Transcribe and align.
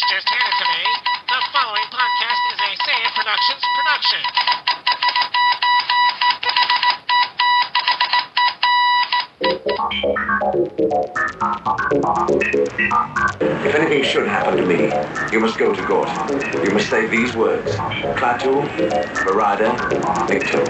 This 0.00 0.08
just 0.08 0.28
handed 0.30 0.56
to 0.56 0.64
me. 0.64 0.80
The 1.28 1.40
following 1.52 1.84
podcast 1.92 2.40
is 2.52 2.56
a 2.56 2.72
Say 2.86 2.96
It 3.04 3.12
Productions 3.12 3.60
production. 3.76 4.20
If 13.68 13.74
anything 13.74 14.02
should 14.04 14.26
happen 14.26 14.56
to 14.56 14.64
me, 14.64 14.90
you 15.32 15.40
must 15.40 15.58
go 15.58 15.74
to 15.74 15.86
Gort. 15.86 16.08
You 16.64 16.70
must 16.70 16.88
say 16.88 17.06
these 17.06 17.36
words. 17.36 17.76
Klaatu, 18.16 18.62
Barada, 19.26 19.76
Nikto. 20.30 20.60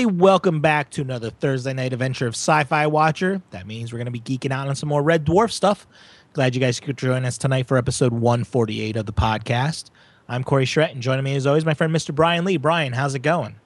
Everybody. 0.00 0.18
Welcome 0.18 0.60
back 0.60 0.88
to 0.92 1.02
another 1.02 1.28
Thursday 1.28 1.74
night 1.74 1.92
adventure 1.92 2.26
of 2.26 2.32
Sci 2.32 2.64
Fi 2.64 2.86
Watcher. 2.86 3.42
That 3.50 3.66
means 3.66 3.92
we're 3.92 3.98
going 3.98 4.06
to 4.06 4.10
be 4.10 4.20
geeking 4.20 4.50
out 4.50 4.66
on 4.66 4.74
some 4.74 4.88
more 4.88 5.02
Red 5.02 5.26
Dwarf 5.26 5.50
stuff. 5.50 5.86
Glad 6.32 6.54
you 6.54 6.60
guys 6.60 6.80
could 6.80 6.96
join 6.96 7.26
us 7.26 7.36
tonight 7.36 7.68
for 7.68 7.76
episode 7.76 8.14
148 8.14 8.96
of 8.96 9.04
the 9.04 9.12
podcast. 9.12 9.90
I'm 10.26 10.42
Corey 10.42 10.64
Schrett, 10.64 10.92
and 10.92 11.02
joining 11.02 11.24
me 11.24 11.36
as 11.36 11.46
always, 11.46 11.66
my 11.66 11.74
friend 11.74 11.94
Mr. 11.94 12.14
Bryan 12.14 12.46
Lee. 12.46 12.56
Bryan, 12.56 12.94
how's 12.94 13.14
it 13.14 13.18
going? 13.18 13.56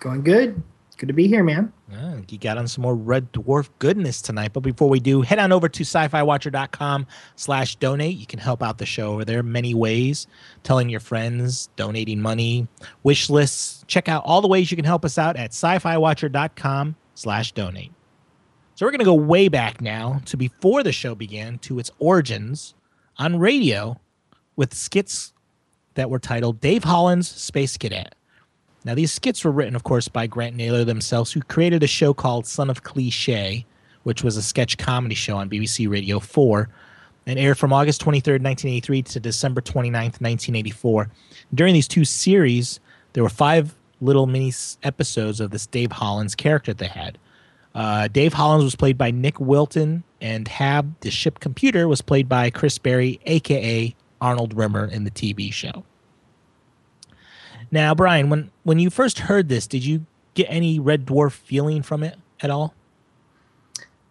Going 0.00 0.22
good. 0.22 0.60
Good 0.98 1.08
to 1.08 1.12
be 1.12 1.28
here, 1.28 1.44
man. 1.44 1.72
Uh, 1.92 2.20
geek 2.26 2.46
out 2.46 2.56
on 2.56 2.66
some 2.66 2.80
more 2.80 2.94
Red 2.94 3.30
Dwarf 3.32 3.68
goodness 3.78 4.22
tonight. 4.22 4.54
But 4.54 4.60
before 4.60 4.88
we 4.88 4.98
do, 4.98 5.20
head 5.20 5.38
on 5.38 5.52
over 5.52 5.68
to 5.68 5.82
sci-fi-watcher.com 5.82 7.06
slash 7.36 7.76
donate. 7.76 8.16
You 8.16 8.26
can 8.26 8.38
help 8.38 8.62
out 8.62 8.78
the 8.78 8.86
show 8.86 9.12
over 9.12 9.24
there 9.24 9.42
many 9.42 9.74
ways. 9.74 10.26
Telling 10.62 10.88
your 10.88 11.00
friends, 11.00 11.68
donating 11.76 12.20
money, 12.22 12.66
wish 13.02 13.28
lists. 13.28 13.84
Check 13.86 14.08
out 14.08 14.24
all 14.24 14.40
the 14.40 14.48
ways 14.48 14.70
you 14.70 14.76
can 14.76 14.86
help 14.86 15.04
us 15.04 15.18
out 15.18 15.36
at 15.36 15.50
sci-fi-watcher.com 15.50 16.96
slash 17.14 17.52
donate. 17.52 17.92
So 18.74 18.86
we're 18.86 18.90
going 18.90 18.98
to 18.98 19.04
go 19.04 19.14
way 19.14 19.48
back 19.48 19.82
now 19.82 20.20
to 20.26 20.36
before 20.36 20.82
the 20.82 20.92
show 20.92 21.14
began 21.14 21.58
to 21.60 21.78
its 21.78 21.90
origins 21.98 22.74
on 23.18 23.38
radio 23.38 24.00
with 24.56 24.74
skits 24.74 25.34
that 25.94 26.10
were 26.10 26.18
titled 26.18 26.60
Dave 26.60 26.84
Hollins 26.84 27.28
Space 27.28 27.76
Cadet. 27.76 28.15
Now, 28.86 28.94
these 28.94 29.10
skits 29.10 29.44
were 29.44 29.50
written, 29.50 29.74
of 29.74 29.82
course, 29.82 30.06
by 30.06 30.28
Grant 30.28 30.54
Naylor 30.54 30.84
themselves, 30.84 31.32
who 31.32 31.40
created 31.40 31.82
a 31.82 31.88
show 31.88 32.14
called 32.14 32.46
Son 32.46 32.70
of 32.70 32.84
Cliche, 32.84 33.66
which 34.04 34.22
was 34.22 34.36
a 34.36 34.42
sketch 34.42 34.78
comedy 34.78 35.16
show 35.16 35.36
on 35.36 35.50
BBC 35.50 35.90
Radio 35.90 36.20
4 36.20 36.68
and 37.26 37.36
aired 37.36 37.58
from 37.58 37.72
August 37.72 38.00
23rd, 38.02 38.44
1983 38.44 39.02
to 39.02 39.18
December 39.18 39.60
29th, 39.60 40.20
1984. 40.20 41.10
During 41.52 41.74
these 41.74 41.88
two 41.88 42.04
series, 42.04 42.78
there 43.12 43.24
were 43.24 43.28
five 43.28 43.74
little 44.00 44.28
mini 44.28 44.52
episodes 44.84 45.40
of 45.40 45.50
this 45.50 45.66
Dave 45.66 45.90
Hollins 45.90 46.36
character 46.36 46.72
that 46.72 46.78
they 46.78 46.86
had. 46.86 47.18
Uh, 47.74 48.06
Dave 48.06 48.34
Hollins 48.34 48.62
was 48.62 48.76
played 48.76 48.96
by 48.96 49.10
Nick 49.10 49.40
Wilton, 49.40 50.04
and 50.20 50.46
Hab, 50.46 51.00
the 51.00 51.10
ship 51.10 51.40
computer, 51.40 51.88
was 51.88 52.02
played 52.02 52.28
by 52.28 52.50
Chris 52.50 52.78
Barrie, 52.78 53.18
aka 53.26 53.96
Arnold 54.20 54.56
Rimmer, 54.56 54.86
in 54.86 55.02
the 55.02 55.10
TV 55.10 55.52
show. 55.52 55.84
Now, 57.70 57.94
Bryan, 57.94 58.30
when 58.30 58.50
when 58.64 58.78
you 58.78 58.90
first 58.90 59.20
heard 59.20 59.48
this, 59.48 59.66
did 59.66 59.84
you 59.84 60.06
get 60.34 60.46
any 60.48 60.78
Red 60.78 61.06
Dwarf 61.06 61.32
feeling 61.32 61.82
from 61.82 62.02
it 62.02 62.16
at 62.40 62.50
all? 62.50 62.74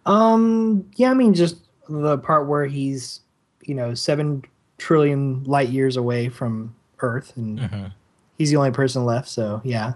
Um, 0.04 0.88
yeah, 0.96 1.10
I 1.10 1.14
mean, 1.14 1.34
just 1.34 1.56
the 1.88 2.18
part 2.18 2.46
where 2.46 2.66
he's, 2.66 3.20
you 3.64 3.74
know, 3.74 3.94
seven 3.94 4.44
trillion 4.78 5.42
light 5.44 5.68
years 5.68 5.96
away 5.96 6.28
from 6.28 6.74
Earth, 7.00 7.32
and 7.36 7.58
Mhm. 7.58 7.92
he's 8.38 8.50
the 8.50 8.56
only 8.56 8.70
person 8.70 9.04
left. 9.04 9.28
So 9.28 9.60
yeah, 9.64 9.94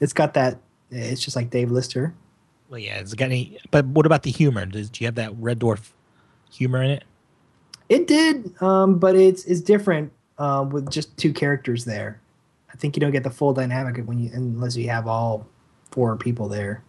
it's 0.00 0.12
got 0.12 0.34
that. 0.34 0.58
It's 0.90 1.20
just 1.20 1.34
like 1.36 1.50
Dave 1.50 1.70
Lister. 1.70 2.14
Well, 2.68 2.78
yeah, 2.78 2.98
it's 2.98 3.14
got 3.14 3.26
any. 3.26 3.58
But 3.70 3.86
what 3.86 4.06
about 4.06 4.22
the 4.22 4.30
humor? 4.30 4.66
Does 4.66 4.90
do 4.90 5.02
you 5.02 5.06
have 5.08 5.14
that 5.16 5.36
Red 5.38 5.58
Dwarf 5.60 5.90
humor 6.52 6.82
in 6.82 6.90
it? 6.92 7.04
It 7.88 8.06
did, 8.06 8.60
um, 8.62 8.98
but 8.98 9.14
it's 9.16 9.44
it's 9.44 9.60
different 9.60 10.12
uh, 10.38 10.66
with 10.70 10.90
just 10.90 11.16
two 11.16 11.32
characters 11.32 11.84
there. 11.84 12.20
I 12.76 12.78
think 12.78 12.94
you 12.94 13.00
don't 13.00 13.10
get 13.12 13.24
the 13.24 13.30
full 13.30 13.54
dynamic 13.54 14.04
when 14.04 14.18
you 14.18 14.30
unless 14.34 14.76
you 14.76 14.90
have 14.90 15.06
all 15.06 15.46
four 15.92 16.14
people 16.16 16.46
there. 16.46 16.82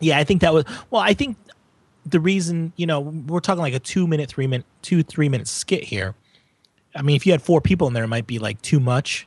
Yeah, 0.00 0.18
I 0.18 0.24
think 0.24 0.40
that 0.40 0.54
was. 0.54 0.64
Well, 0.90 1.02
I 1.02 1.12
think 1.12 1.36
the 2.06 2.20
reason 2.20 2.72
you 2.76 2.86
know 2.86 3.00
we're 3.00 3.40
talking 3.40 3.60
like 3.60 3.74
a 3.74 3.78
two 3.78 4.06
minute, 4.06 4.30
three 4.30 4.46
minute, 4.46 4.64
two 4.80 5.02
three 5.02 5.28
minute 5.28 5.46
skit 5.46 5.84
here. 5.84 6.14
I 6.96 7.02
mean, 7.02 7.16
if 7.16 7.26
you 7.26 7.32
had 7.32 7.42
four 7.42 7.60
people 7.60 7.86
in 7.86 7.92
there, 7.92 8.04
it 8.04 8.08
might 8.08 8.26
be 8.26 8.38
like 8.38 8.62
too 8.62 8.80
much 8.80 9.26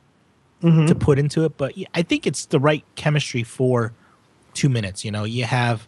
Mhm. 0.64 0.88
to 0.88 0.94
put 0.96 1.16
into 1.20 1.44
it. 1.44 1.56
But 1.56 1.74
I 1.94 2.02
think 2.02 2.26
it's 2.26 2.46
the 2.46 2.58
right 2.58 2.84
chemistry 2.96 3.44
for 3.44 3.92
two 4.54 4.68
minutes. 4.68 5.04
You 5.04 5.12
know, 5.12 5.22
you 5.22 5.44
have. 5.44 5.86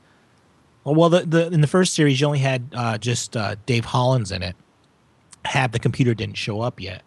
Well, 0.84 1.10
the, 1.10 1.26
the 1.26 1.48
in 1.48 1.62
the 1.62 1.66
first 1.66 1.94
series, 1.94 2.20
you 2.20 2.26
only 2.28 2.38
had 2.38 2.68
uh, 2.74 2.96
just 2.98 3.36
uh, 3.36 3.56
Dave 3.66 3.86
Hollins 3.86 4.30
in 4.30 4.44
it. 4.44 4.54
Had 5.44 5.72
the 5.72 5.80
computer 5.80 6.14
didn't 6.14 6.36
show 6.36 6.60
up 6.60 6.80
yet. 6.80 7.02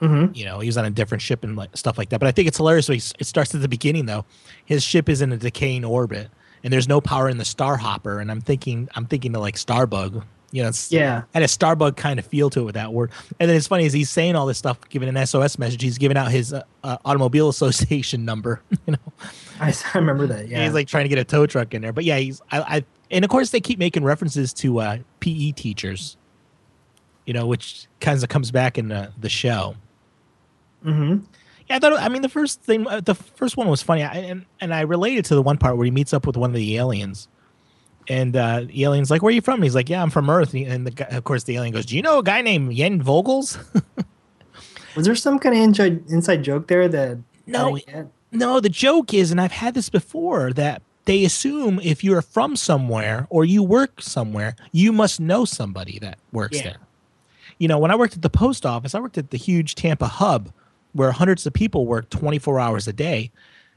Mhm. 0.00 0.36
You 0.36 0.44
know, 0.44 0.60
he 0.60 0.66
was 0.68 0.76
on 0.78 0.84
a 0.84 0.90
different 0.90 1.22
ship 1.22 1.42
and 1.44 1.56
like 1.56 1.76
stuff 1.76 1.98
like 1.98 2.08
that. 2.10 2.20
But 2.20 2.28
I 2.28 2.32
think 2.32 2.46
it's 2.48 2.56
hilarious. 2.56 2.86
He, 2.86 2.96
it 3.18 3.24
starts 3.26 3.54
at 3.54 3.60
the 3.60 3.68
beginning 3.68 4.06
though. 4.06 4.24
His 4.64 4.82
ship 4.84 5.08
is 5.08 5.20
in 5.22 5.32
a 5.32 5.36
decaying 5.36 5.84
orbit, 5.84 6.28
and 6.62 6.72
there's 6.72 6.88
no 6.88 7.00
power 7.00 7.28
in 7.28 7.38
the 7.38 7.44
Star 7.44 7.76
Hopper. 7.76 8.20
And 8.20 8.30
I'm 8.30 8.40
thinking, 8.40 8.88
I'm 8.94 9.06
thinking 9.06 9.34
of 9.34 9.40
like 9.40 9.56
Starbug. 9.56 10.22
You 10.50 10.62
know, 10.62 10.70
it's, 10.70 10.90
Yeah. 10.90 11.24
had 11.34 11.42
a 11.42 11.46
Starbug 11.46 11.96
kind 11.96 12.18
of 12.18 12.24
feel 12.24 12.48
to 12.50 12.60
it 12.60 12.64
with 12.64 12.74
that 12.76 12.90
word. 12.92 13.10
And 13.38 13.50
then 13.50 13.56
it's 13.56 13.66
funny 13.66 13.84
as 13.84 13.92
he's 13.92 14.08
saying 14.08 14.34
all 14.34 14.46
this 14.46 14.56
stuff, 14.56 14.78
giving 14.88 15.06
an 15.14 15.26
SOS 15.26 15.58
message. 15.58 15.82
He's 15.82 15.98
giving 15.98 16.16
out 16.16 16.30
his 16.30 16.54
uh, 16.54 16.62
uh, 16.82 16.96
automobile 17.04 17.48
association 17.50 18.24
number. 18.24 18.62
You 18.86 18.92
know, 18.92 19.12
I, 19.60 19.74
I 19.94 19.98
remember 19.98 20.26
that. 20.28 20.48
Yeah. 20.48 20.64
he's 20.64 20.72
like 20.72 20.86
trying 20.88 21.04
to 21.04 21.08
get 21.10 21.18
a 21.18 21.24
tow 21.24 21.44
truck 21.46 21.74
in 21.74 21.82
there. 21.82 21.92
But 21.92 22.04
yeah, 22.04 22.16
he's 22.18 22.40
I, 22.50 22.60
I 22.78 22.84
and 23.10 23.24
of 23.24 23.30
course 23.30 23.50
they 23.50 23.60
keep 23.60 23.78
making 23.78 24.04
references 24.04 24.52
to 24.54 24.78
uh, 24.80 24.98
PE 25.20 25.50
teachers. 25.52 26.16
You 27.26 27.34
know, 27.34 27.46
which 27.46 27.86
kind 28.00 28.22
of 28.22 28.26
comes 28.30 28.50
back 28.50 28.78
in 28.78 28.88
the, 28.88 29.12
the 29.20 29.28
show. 29.28 29.74
Hmm 30.82 31.18
Yeah, 31.68 31.76
I 31.76 31.78
thought. 31.78 31.92
I 32.00 32.08
mean, 32.08 32.22
the 32.22 32.28
first 32.28 32.62
thing, 32.62 32.86
uh, 32.86 33.00
the 33.00 33.14
first 33.14 33.56
one 33.56 33.68
was 33.68 33.82
funny, 33.82 34.02
I, 34.02 34.14
and 34.14 34.44
and 34.60 34.72
I 34.74 34.82
related 34.82 35.24
to 35.26 35.34
the 35.34 35.42
one 35.42 35.58
part 35.58 35.76
where 35.76 35.84
he 35.84 35.90
meets 35.90 36.12
up 36.12 36.26
with 36.26 36.36
one 36.36 36.50
of 36.50 36.56
the 36.56 36.76
aliens, 36.76 37.28
and 38.08 38.34
uh, 38.36 38.60
the 38.66 38.84
alien's 38.84 39.10
like, 39.10 39.22
"Where 39.22 39.30
are 39.30 39.34
you 39.34 39.40
from?" 39.40 39.54
And 39.56 39.64
he's 39.64 39.74
like, 39.74 39.88
"Yeah, 39.88 40.02
I'm 40.02 40.10
from 40.10 40.30
Earth." 40.30 40.54
And, 40.54 40.86
the 40.86 40.90
guy, 40.92 41.06
of 41.06 41.24
course, 41.24 41.44
the 41.44 41.56
alien 41.56 41.72
goes, 41.74 41.86
"Do 41.86 41.96
you 41.96 42.02
know 42.02 42.18
a 42.18 42.22
guy 42.22 42.42
named 42.42 42.72
Yen 42.72 43.02
Vogels?" 43.02 43.58
Was 44.96 45.06
there 45.06 45.14
some 45.14 45.38
kind 45.38 45.54
of 45.56 45.62
inside 45.62 46.02
inside 46.08 46.42
joke 46.42 46.66
there 46.68 46.88
that 46.88 47.18
No. 47.46 47.76
I 47.76 47.78
didn't 47.80 47.86
get? 47.86 48.06
no, 48.32 48.60
the 48.60 48.68
joke 48.68 49.14
is, 49.14 49.30
and 49.30 49.40
I've 49.40 49.52
had 49.52 49.74
this 49.74 49.88
before, 49.90 50.52
that 50.54 50.82
they 51.04 51.24
assume 51.24 51.80
if 51.82 52.02
you're 52.04 52.20
from 52.22 52.56
somewhere 52.56 53.26
or 53.30 53.44
you 53.44 53.62
work 53.62 54.02
somewhere, 54.02 54.56
you 54.72 54.92
must 54.92 55.20
know 55.20 55.44
somebody 55.44 55.98
that 56.00 56.18
works 56.32 56.56
Yeah. 56.58 56.62
there. 56.64 56.76
You 57.58 57.68
know, 57.68 57.78
when 57.78 57.90
I 57.90 57.96
worked 57.96 58.14
at 58.14 58.22
the 58.22 58.28
post 58.30 58.66
office, 58.66 58.94
I 58.94 59.00
worked 59.00 59.16
at 59.18 59.30
the 59.30 59.38
huge 59.38 59.74
Tampa 59.74 60.06
hub 60.06 60.52
where 60.92 61.12
hundreds 61.12 61.46
of 61.46 61.52
people 61.52 61.86
work 61.86 62.10
24 62.10 62.60
hours 62.60 62.88
a 62.88 62.92
day. 62.92 63.30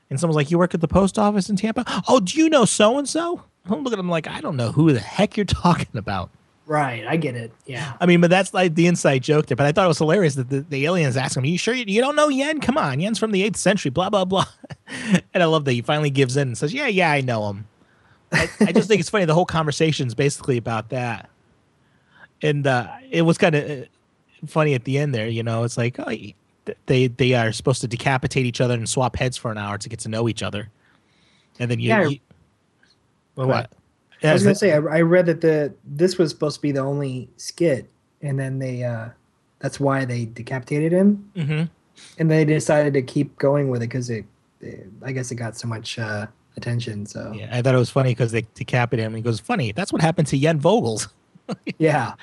And 0.10 0.20
someone's 0.20 0.36
like, 0.36 0.52
You 0.52 0.58
work 0.58 0.74
at 0.74 0.82
the 0.82 0.88
post 0.88 1.18
office 1.18 1.50
in 1.50 1.56
Tampa? 1.56 1.86
Oh, 2.08 2.20
do 2.20 2.38
you 2.40 2.50
know 2.50 2.66
so 2.66 2.98
and 2.98 3.08
so? 3.08 3.44
I'm 3.66 3.84
looking 3.84 3.94
at 3.94 3.98
them 3.98 4.10
like, 4.10 4.28
I 4.28 4.42
don't 4.42 4.58
know 4.58 4.72
who 4.72 4.92
the 4.92 5.00
heck 5.00 5.38
you're 5.38 5.46
talking 5.46 5.96
about. 5.96 6.30
Right, 6.72 7.06
I 7.06 7.18
get 7.18 7.36
it. 7.36 7.52
Yeah. 7.66 7.94
I 8.00 8.06
mean, 8.06 8.22
but 8.22 8.30
that's 8.30 8.54
like 8.54 8.76
the 8.76 8.88
inside 8.88 9.24
joke 9.24 9.48
there. 9.48 9.58
But 9.58 9.66
I 9.66 9.72
thought 9.72 9.86
it 9.86 9.90
was 9.90 9.98
hilarious 9.98 10.36
that 10.36 10.50
the, 10.50 10.62
the 10.62 10.86
aliens 10.86 11.18
ask 11.18 11.36
him, 11.36 11.44
"You 11.44 11.58
sure 11.58 11.74
you, 11.74 11.84
you 11.86 12.00
don't 12.00 12.16
know 12.16 12.30
Yen? 12.30 12.62
Come 12.62 12.78
on, 12.78 13.00
Yen's 13.02 13.20
from 13.20 13.32
the 13.32 13.44
eighth 13.44 13.58
century." 13.58 13.90
Blah 13.92 14.10
blah 14.10 14.24
blah. 14.24 14.46
and 15.34 15.44
I 15.44 15.46
love 15.46 15.66
that 15.66 15.74
he 15.74 15.82
finally 15.82 16.12
gives 16.12 16.38
in 16.38 16.50
and 16.50 16.58
says, 16.58 16.74
"Yeah, 16.74 16.88
yeah, 16.88 17.12
I 17.12 17.20
know 17.20 17.50
him." 17.50 17.68
I, 18.32 18.50
I 18.62 18.72
just 18.72 18.88
think 18.88 19.02
it's 19.02 19.10
funny. 19.10 19.26
The 19.26 19.34
whole 19.34 19.46
conversation 19.46 20.08
is 20.08 20.16
basically 20.16 20.56
about 20.56 20.90
that, 20.92 21.30
and 22.42 22.66
uh, 22.66 22.88
it 23.10 23.24
was 23.24 23.38
kind 23.38 23.56
of 23.56 23.88
funny 24.48 24.74
at 24.74 24.86
the 24.86 24.98
end 24.98 25.14
there. 25.14 25.28
You 25.28 25.44
know, 25.44 25.64
it's 25.64 25.78
like 25.78 26.00
oh, 26.00 26.10
they 26.86 27.08
they 27.08 27.34
are 27.34 27.52
supposed 27.52 27.82
to 27.82 27.88
decapitate 27.88 28.46
each 28.46 28.62
other 28.62 28.74
and 28.76 28.88
swap 28.88 29.16
heads 29.16 29.38
for 29.38 29.52
an 29.52 29.58
hour 29.58 29.78
to 29.78 29.90
get 29.90 30.00
to 30.00 30.10
know 30.10 30.30
each 30.30 30.44
other, 30.44 30.70
and 31.60 31.70
then 31.72 31.80
you. 31.80 31.90
Yeah, 31.90 32.00
I- 32.02 32.04
you- 32.08 32.20
well, 33.36 33.48
what? 33.48 33.56
ahead. 33.56 33.70
Yeah, 34.22 34.30
I 34.30 34.34
was 34.34 34.44
gonna 34.44 34.54
that- 34.54 34.60
say 34.60 34.72
I, 34.74 34.78
I 34.78 35.02
read 35.02 35.26
that 35.28 35.42
the 35.42 35.74
this 35.86 36.18
was 36.18 36.30
supposed 36.32 36.58
to 36.58 36.62
be 36.62 36.72
the 36.72 36.82
only 36.82 37.30
skit, 37.38 37.90
and 38.22 38.40
then 38.40 38.60
they 38.60 38.84
uh 38.84 39.10
that's 39.60 39.80
why 39.80 40.06
they 40.06 40.26
decapitated 40.26 40.92
him, 40.92 41.32
Mhm. 41.36 41.70
and 42.20 42.30
they 42.32 42.46
decided 42.46 42.94
to 42.94 43.02
keep 43.02 43.38
going 43.38 43.70
with 43.70 43.82
it 43.82 43.88
because 43.88 44.10
it, 44.10 44.26
it, 44.60 44.88
I 45.04 45.12
guess 45.12 45.32
it 45.32 45.36
got 45.36 45.56
so 45.58 45.68
much 45.68 45.98
uh 45.98 46.28
attention. 46.58 47.06
So 47.08 47.32
Yeah, 47.36 47.50
I 47.52 47.62
thought 47.62 47.74
it 47.74 47.80
was 47.80 47.90
funny 47.90 48.12
because 48.12 48.32
they 48.32 48.46
decapitated 48.54 49.06
him. 49.06 49.14
And 49.14 49.18
he 49.18 49.22
goes, 49.24 49.40
"Funny, 49.40 49.72
that's 49.72 49.92
what 49.94 50.02
happened 50.02 50.28
to 50.28 50.38
Yen 50.38 50.60
Vogels." 50.60 51.08
yeah, 51.80 52.14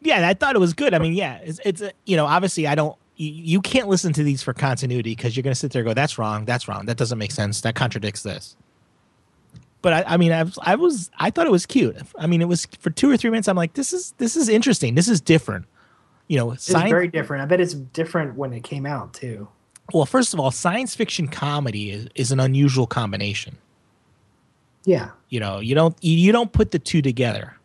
yeah, 0.00 0.26
I 0.26 0.32
thought 0.34 0.54
it 0.54 0.58
was 0.60 0.72
good. 0.72 0.94
I 0.94 0.98
mean, 0.98 1.12
yeah, 1.14 1.38
it's, 1.42 1.60
it's 1.64 1.80
a, 1.82 1.92
you 2.06 2.16
know, 2.16 2.24
obviously, 2.26 2.66
I 2.66 2.74
don't. 2.74 2.96
You, 3.22 3.60
can't 3.60 3.88
listen 3.88 4.12
to 4.14 4.22
these 4.22 4.42
for 4.42 4.54
continuity 4.54 5.14
because 5.14 5.36
you're 5.36 5.42
going 5.42 5.52
to 5.52 5.58
sit 5.58 5.72
there 5.72 5.80
and 5.80 5.88
go, 5.88 5.94
"That's 5.94 6.16
wrong. 6.18 6.46
That's 6.46 6.68
wrong. 6.68 6.86
That 6.86 6.96
doesn't 6.96 7.18
make 7.18 7.32
sense. 7.32 7.60
That 7.60 7.74
contradicts 7.74 8.22
this." 8.22 8.56
But 9.82 9.92
I, 9.92 10.14
I 10.14 10.16
mean, 10.16 10.32
I 10.32 10.42
was, 10.42 10.58
I 10.62 10.74
was, 10.74 11.10
I 11.18 11.30
thought 11.30 11.46
it 11.46 11.50
was 11.50 11.66
cute. 11.66 11.96
I 12.18 12.26
mean, 12.26 12.40
it 12.42 12.48
was 12.48 12.66
for 12.80 12.90
two 12.90 13.10
or 13.10 13.16
three 13.16 13.30
minutes. 13.30 13.48
I'm 13.48 13.56
like, 13.56 13.74
this 13.74 13.92
is, 13.92 14.12
this 14.18 14.36
is 14.36 14.48
interesting. 14.48 14.94
This 14.94 15.08
is 15.08 15.20
different. 15.22 15.64
you 16.28 16.36
know, 16.38 16.50
It's 16.52 16.64
science. 16.64 16.90
very 16.90 17.08
different. 17.08 17.42
I 17.42 17.46
bet 17.46 17.60
it's 17.60 17.72
different 17.74 18.36
when 18.36 18.52
it 18.52 18.62
came 18.62 18.84
out 18.84 19.14
too. 19.14 19.48
well, 19.94 20.04
first 20.06 20.34
of 20.34 20.40
all, 20.40 20.50
science 20.50 20.94
fiction 20.94 21.28
comedy 21.28 21.90
is, 21.92 22.08
is 22.14 22.30
an 22.30 22.40
unusual 22.40 22.86
combination. 22.86 23.56
Yeah. 24.84 25.10
You 25.28 25.40
know, 25.40 25.60
you 25.60 25.74
don't 25.74 25.96
you, 26.02 26.16
you 26.16 26.32
don't 26.32 26.52
put 26.52 26.70
the 26.72 26.78
two 26.78 27.00
together. 27.02 27.56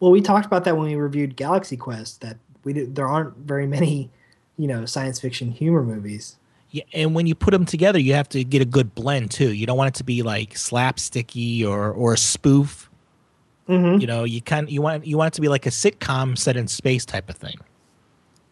Well, 0.00 0.10
we 0.10 0.20
talked 0.20 0.46
about 0.46 0.64
that 0.64 0.76
when 0.76 0.86
we 0.86 0.94
reviewed 0.96 1.36
Galaxy 1.36 1.76
Quest. 1.76 2.20
That 2.22 2.36
we 2.64 2.72
did, 2.72 2.94
there 2.94 3.08
aren't 3.08 3.36
very 3.38 3.66
many, 3.66 4.10
you 4.62 4.68
know, 4.68 4.84
science 4.86 5.18
fiction 5.18 5.50
humor 5.50 5.82
movies. 5.82 6.36
Yeah, 6.70 6.84
and 6.94 7.16
when 7.16 7.26
you 7.26 7.34
put 7.34 7.50
them 7.50 7.66
together, 7.66 7.98
you 7.98 8.14
have 8.14 8.28
to 8.28 8.44
get 8.44 8.62
a 8.62 8.64
good 8.64 8.94
blend 8.94 9.32
too. 9.32 9.52
You 9.52 9.66
don't 9.66 9.76
want 9.76 9.88
it 9.88 9.94
to 9.98 10.04
be 10.04 10.22
like 10.22 10.54
slapsticky 10.54 11.66
or 11.66 11.90
or 11.90 12.12
a 12.12 12.16
spoof. 12.16 12.88
Mm-hmm. 13.68 14.00
You 14.00 14.06
know, 14.06 14.22
you 14.22 14.40
kind 14.40 14.70
you 14.70 14.80
want 14.80 15.04
you 15.04 15.18
want 15.18 15.34
it 15.34 15.36
to 15.36 15.40
be 15.40 15.48
like 15.48 15.66
a 15.66 15.70
sitcom 15.70 16.38
set 16.38 16.56
in 16.56 16.68
space 16.68 17.04
type 17.04 17.28
of 17.28 17.34
thing. 17.34 17.56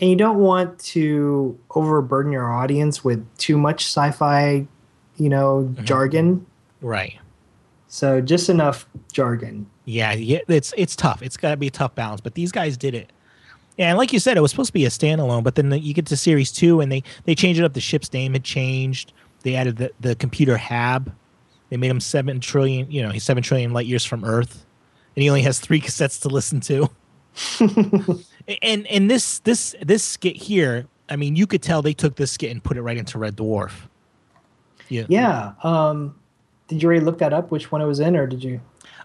And 0.00 0.10
you 0.10 0.16
don't 0.16 0.38
want 0.38 0.80
to 0.96 1.56
overburden 1.76 2.32
your 2.32 2.50
audience 2.50 3.04
with 3.04 3.24
too 3.38 3.56
much 3.56 3.84
sci-fi, 3.84 4.66
you 5.16 5.28
know, 5.28 5.72
Mhm. 5.76 5.84
jargon. 5.84 6.44
Right. 6.80 7.18
So 7.86 8.20
just 8.20 8.48
enough 8.48 8.88
jargon. 9.12 9.66
Yeah, 9.84 10.12
yeah, 10.14 10.40
it's 10.48 10.74
it's 10.76 10.96
tough. 10.96 11.22
It's 11.22 11.36
got 11.36 11.52
to 11.52 11.56
be 11.56 11.68
a 11.68 11.70
tough 11.70 11.94
balance, 11.94 12.20
but 12.20 12.34
these 12.34 12.50
guys 12.50 12.76
did 12.76 12.94
it. 12.96 13.12
Yeah, 13.80 13.88
and 13.88 13.96
like 13.96 14.12
you 14.12 14.18
said, 14.18 14.36
it 14.36 14.42
was 14.42 14.50
supposed 14.50 14.66
to 14.66 14.74
be 14.74 14.84
a 14.84 14.90
standalone, 14.90 15.42
but 15.42 15.54
then 15.54 15.70
the, 15.70 15.78
you 15.78 15.94
get 15.94 16.04
to 16.08 16.16
series 16.18 16.52
two, 16.52 16.82
and 16.82 16.92
they 16.92 17.02
they 17.24 17.34
changed 17.34 17.58
it 17.58 17.64
up. 17.64 17.72
The 17.72 17.80
ship's 17.80 18.12
name 18.12 18.34
had 18.34 18.44
changed. 18.44 19.14
They 19.40 19.54
added 19.54 19.78
the 19.78 19.90
the 20.00 20.14
computer 20.14 20.58
Hab. 20.58 21.10
They 21.70 21.78
made 21.78 21.90
him 21.90 21.98
seven 21.98 22.40
trillion. 22.40 22.90
You 22.90 23.00
know, 23.00 23.08
he's 23.08 23.24
seven 23.24 23.42
trillion 23.42 23.72
light 23.72 23.86
years 23.86 24.04
from 24.04 24.22
Earth, 24.22 24.66
and 25.16 25.22
he 25.22 25.30
only 25.30 25.40
has 25.40 25.60
three 25.60 25.80
cassettes 25.80 26.20
to 26.20 26.28
listen 26.28 26.60
to. 26.60 26.90
and 28.60 28.86
and 28.86 29.10
this 29.10 29.38
this 29.38 29.74
this 29.80 30.04
skit 30.04 30.36
here, 30.36 30.86
I 31.08 31.16
mean, 31.16 31.34
you 31.34 31.46
could 31.46 31.62
tell 31.62 31.80
they 31.80 31.94
took 31.94 32.16
this 32.16 32.32
skit 32.32 32.50
and 32.50 32.62
put 32.62 32.76
it 32.76 32.82
right 32.82 32.98
into 32.98 33.18
Red 33.18 33.34
Dwarf. 33.34 33.72
Yeah. 34.90 35.06
Yeah. 35.08 35.52
Um, 35.62 36.14
did 36.68 36.82
you 36.82 36.86
already 36.86 37.02
look 37.02 37.16
that 37.20 37.32
up? 37.32 37.50
Which 37.50 37.72
one 37.72 37.80
it 37.80 37.86
was 37.86 38.00
in, 38.00 38.14
or 38.14 38.26
did 38.26 38.44
you? 38.44 38.60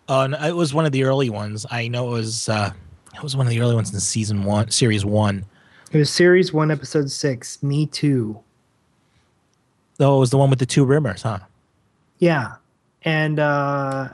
Uh, 0.10 0.27
no, 0.27 0.38
it 0.45 0.56
was 0.57 0.74
one 0.74 0.86
of 0.86 0.92
the 0.92 1.06
early 1.06 1.30
ones. 1.30 1.66
I 1.72 1.88
know 1.88 2.10
it 2.10 2.12
was. 2.12 2.50
Uh, 2.50 2.74
it 3.15 3.23
was 3.23 3.35
one 3.35 3.45
of 3.47 3.50
the 3.51 3.59
early 3.62 3.75
ones 3.75 3.94
in 3.94 4.00
season 4.00 4.44
one, 4.44 4.69
series 4.69 5.06
one. 5.06 5.45
It 5.91 5.97
was 5.97 6.09
series 6.09 6.51
one, 6.53 6.71
episode 6.71 7.09
six. 7.12 7.62
Me 7.63 7.85
too. 7.85 8.39
Oh, 10.00 10.17
it 10.17 10.19
was 10.19 10.29
the 10.29 10.38
one 10.38 10.50
with 10.50 10.59
the 10.59 10.65
two 10.65 10.85
rimmers, 10.85 11.21
huh? 11.21 11.39
Yeah, 12.19 12.56
and 13.03 13.39
uh, 13.39 14.09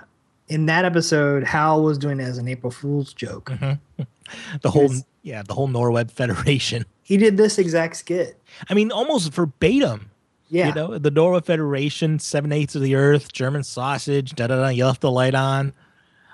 in 0.47 0.65
that 0.67 0.85
episode, 0.85 1.43
Hal 1.43 1.83
was 1.83 1.97
doing 1.97 2.19
it 2.19 2.23
as 2.23 2.37
an 2.37 2.47
April 2.47 2.71
Fool's 2.71 3.13
joke. 3.13 3.49
Mm-hmm. 3.49 4.03
The 4.61 4.71
whole, 4.71 4.83
Yes. 4.93 5.03
yeah, 5.23 5.43
the 5.43 5.53
whole 5.53 5.67
Norweb 5.67 6.09
Federation. 6.11 6.85
He 7.03 7.17
did 7.17 7.35
this 7.35 7.57
exact 7.57 7.97
skit. 7.97 8.39
I 8.69 8.73
mean, 8.73 8.89
almost 8.89 9.33
verbatim. 9.33 10.09
Yeah, 10.49 10.69
You 10.69 10.73
know, 10.73 10.97
the 10.97 11.11
Norweb 11.11 11.43
Federation, 11.45 12.17
seven 12.17 12.53
eighths 12.53 12.73
of 12.75 12.81
the 12.81 12.95
Earth, 12.95 13.33
German 13.33 13.63
sausage, 13.63 14.33
da 14.35 14.47
da 14.47 14.55
da. 14.61 14.67
You 14.69 14.85
left 14.85 15.01
the 15.01 15.11
light 15.11 15.35
on. 15.35 15.73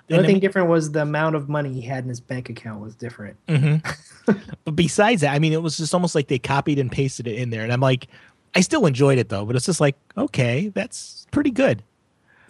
The 0.07 0.15
And 0.15 0.19
only 0.19 0.25
I 0.25 0.27
thing 0.27 0.33
mean- 0.36 0.42
different 0.42 0.69
was 0.69 0.92
the 0.92 1.01
amount 1.01 1.36
of 1.36 1.50
money 1.50 1.74
he 1.74 1.81
had 1.81 2.04
in 2.04 2.09
his 2.09 2.19
bank 2.19 2.50
account 2.50 2.81
was 2.81 2.95
different. 2.95 3.38
Mhm. 3.48 3.83
but 4.65 4.75
besides 4.75 5.21
that, 5.21 5.33
I 5.33 5.39
mean, 5.39 5.54
it 5.54 5.62
was 5.62 5.77
just 5.77 5.94
almost 5.94 6.15
like 6.15 6.27
they 6.27 6.39
copied 6.39 6.80
and 6.80 6.92
pasted 6.92 7.27
it 7.27 7.38
in 7.38 7.50
there. 7.50 7.63
And 7.63 7.71
I'm 7.74 7.81
like, 7.81 8.07
I 8.56 8.62
still 8.62 8.86
enjoyed 8.86 9.18
it 9.19 9.30
though, 9.30 9.45
but 9.45 9.56
it's 9.56 9.65
just 9.65 9.81
like, 9.81 9.95
okay, 10.18 10.69
that's 10.69 11.27
pretty 11.31 11.51
good. 11.51 11.83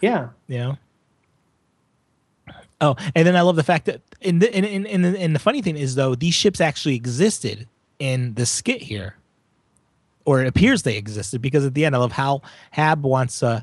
Yeah, 0.00 0.28
you 0.46 0.58
know 0.58 0.78
oh 2.80 2.94
and 3.16 3.26
then 3.26 3.34
i 3.34 3.40
love 3.40 3.56
the 3.56 3.62
fact 3.64 3.86
that 3.86 4.00
in 4.20 4.38
the, 4.38 4.56
in, 4.56 4.64
in, 4.64 4.86
in, 4.86 5.02
the, 5.02 5.18
and 5.18 5.34
the 5.34 5.40
funny 5.40 5.60
thing 5.62 5.76
is 5.76 5.96
though 5.96 6.14
these 6.14 6.34
ships 6.34 6.60
actually 6.60 6.94
existed 6.94 7.66
in 7.98 8.34
the 8.34 8.46
skit 8.46 8.80
here 8.80 9.16
or 10.24 10.40
it 10.42 10.46
appears 10.46 10.84
they 10.84 10.96
existed 10.96 11.42
because 11.42 11.66
at 11.66 11.74
the 11.74 11.84
end 11.84 11.96
i 11.96 11.98
love 11.98 12.12
how 12.12 12.40
hab 12.70 13.02
wants 13.04 13.42
uh, 13.42 13.60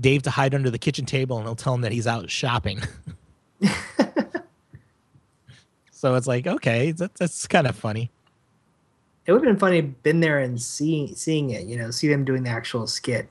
dave 0.00 0.22
to 0.22 0.30
hide 0.30 0.54
under 0.54 0.70
the 0.70 0.78
kitchen 0.78 1.04
table 1.04 1.36
and 1.36 1.46
he'll 1.46 1.54
tell 1.54 1.74
him 1.74 1.82
that 1.82 1.92
he's 1.92 2.06
out 2.06 2.30
shopping 2.30 2.80
so 5.90 6.14
it's 6.14 6.26
like 6.26 6.46
okay 6.46 6.92
that, 6.92 7.14
that's 7.14 7.46
kind 7.46 7.66
of 7.66 7.76
funny 7.76 8.10
it 9.26 9.32
would 9.32 9.42
have 9.42 9.50
been 9.54 9.58
funny 9.58 9.80
to 9.80 9.88
been 9.88 10.20
there 10.20 10.38
and 10.38 10.60
seeing 10.60 11.14
seeing 11.14 11.48
it. 11.50 11.64
You 11.66 11.78
know, 11.78 11.90
see 11.90 12.08
them 12.08 12.26
doing 12.26 12.42
the 12.42 12.50
actual 12.50 12.86
skit. 12.86 13.26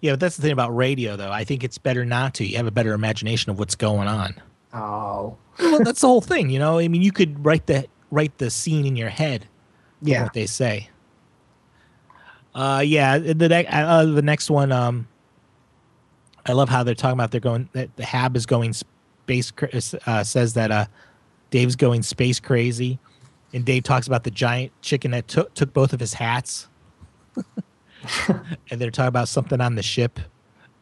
yeah 0.00 0.12
but 0.12 0.20
that's 0.20 0.36
the 0.36 0.42
thing 0.42 0.52
about 0.52 0.74
radio 0.74 1.14
though 1.16 1.30
i 1.30 1.44
think 1.44 1.62
it's 1.62 1.76
better 1.78 2.04
not 2.06 2.32
to 2.34 2.44
you 2.46 2.56
have 2.56 2.66
a 2.66 2.70
better 2.70 2.92
imagination 2.94 3.50
of 3.50 3.58
what's 3.58 3.74
going 3.74 4.08
on 4.08 4.34
Oh, 4.76 5.36
well, 5.60 5.84
that's 5.84 6.00
the 6.00 6.08
whole 6.08 6.20
thing, 6.32 6.50
you 6.50 6.58
know. 6.58 6.80
I 6.80 6.88
mean, 6.88 7.00
you 7.00 7.12
could 7.12 7.44
write 7.46 7.66
the 7.66 7.86
write 8.10 8.38
the 8.38 8.50
scene 8.50 8.84
in 8.86 8.96
your 8.96 9.08
head. 9.08 9.46
yeah. 10.02 10.24
What 10.24 10.32
they 10.32 10.46
say. 10.46 10.90
Uh, 12.56 12.82
yeah. 12.84 13.18
The 13.18 13.48
ne- 13.48 13.66
uh, 13.66 14.04
the 14.04 14.20
next 14.20 14.50
one. 14.50 14.72
Um, 14.72 15.06
I 16.44 16.54
love 16.54 16.68
how 16.70 16.82
they're 16.82 16.96
talking 16.96 17.12
about 17.12 17.30
they're 17.30 17.40
going 17.40 17.68
that 17.72 17.94
the 17.94 18.04
Hab 18.04 18.34
is 18.36 18.46
going 18.46 18.74
space. 19.24 19.94
Uh, 20.06 20.24
says 20.24 20.54
that 20.54 20.70
uh, 20.70 20.86
Dave's 21.50 21.76
going 21.76 22.02
space 22.02 22.40
crazy, 22.40 22.98
and 23.52 23.64
Dave 23.64 23.84
talks 23.84 24.06
about 24.06 24.24
the 24.24 24.30
giant 24.30 24.72
chicken 24.82 25.12
that 25.12 25.28
took 25.28 25.54
took 25.54 25.72
both 25.72 25.92
of 25.92 26.00
his 26.00 26.14
hats, 26.14 26.68
and 28.28 28.80
they're 28.80 28.90
talking 28.90 29.08
about 29.08 29.28
something 29.28 29.60
on 29.60 29.74
the 29.74 29.82
ship, 29.82 30.20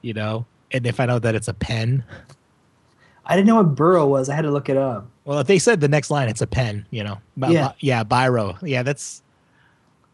you 0.00 0.12
know. 0.12 0.46
And 0.72 0.84
they 0.84 0.92
find 0.92 1.10
out 1.10 1.22
that 1.22 1.34
it's 1.34 1.48
a 1.48 1.54
pen. 1.54 2.04
I 3.26 3.36
didn't 3.36 3.46
know 3.46 3.56
what 3.56 3.74
burrow 3.74 4.06
was. 4.06 4.28
I 4.28 4.34
had 4.34 4.42
to 4.42 4.50
look 4.50 4.68
it 4.68 4.76
up. 4.76 5.06
Well, 5.24 5.38
if 5.38 5.46
they 5.46 5.58
said 5.58 5.80
the 5.80 5.88
next 5.88 6.10
line, 6.10 6.28
it's 6.28 6.40
a 6.40 6.46
pen, 6.46 6.86
you 6.90 7.04
know. 7.04 7.18
Yeah. 7.36 7.72
yeah, 7.78 8.04
biro. 8.04 8.58
Yeah, 8.62 8.82
that's. 8.82 9.22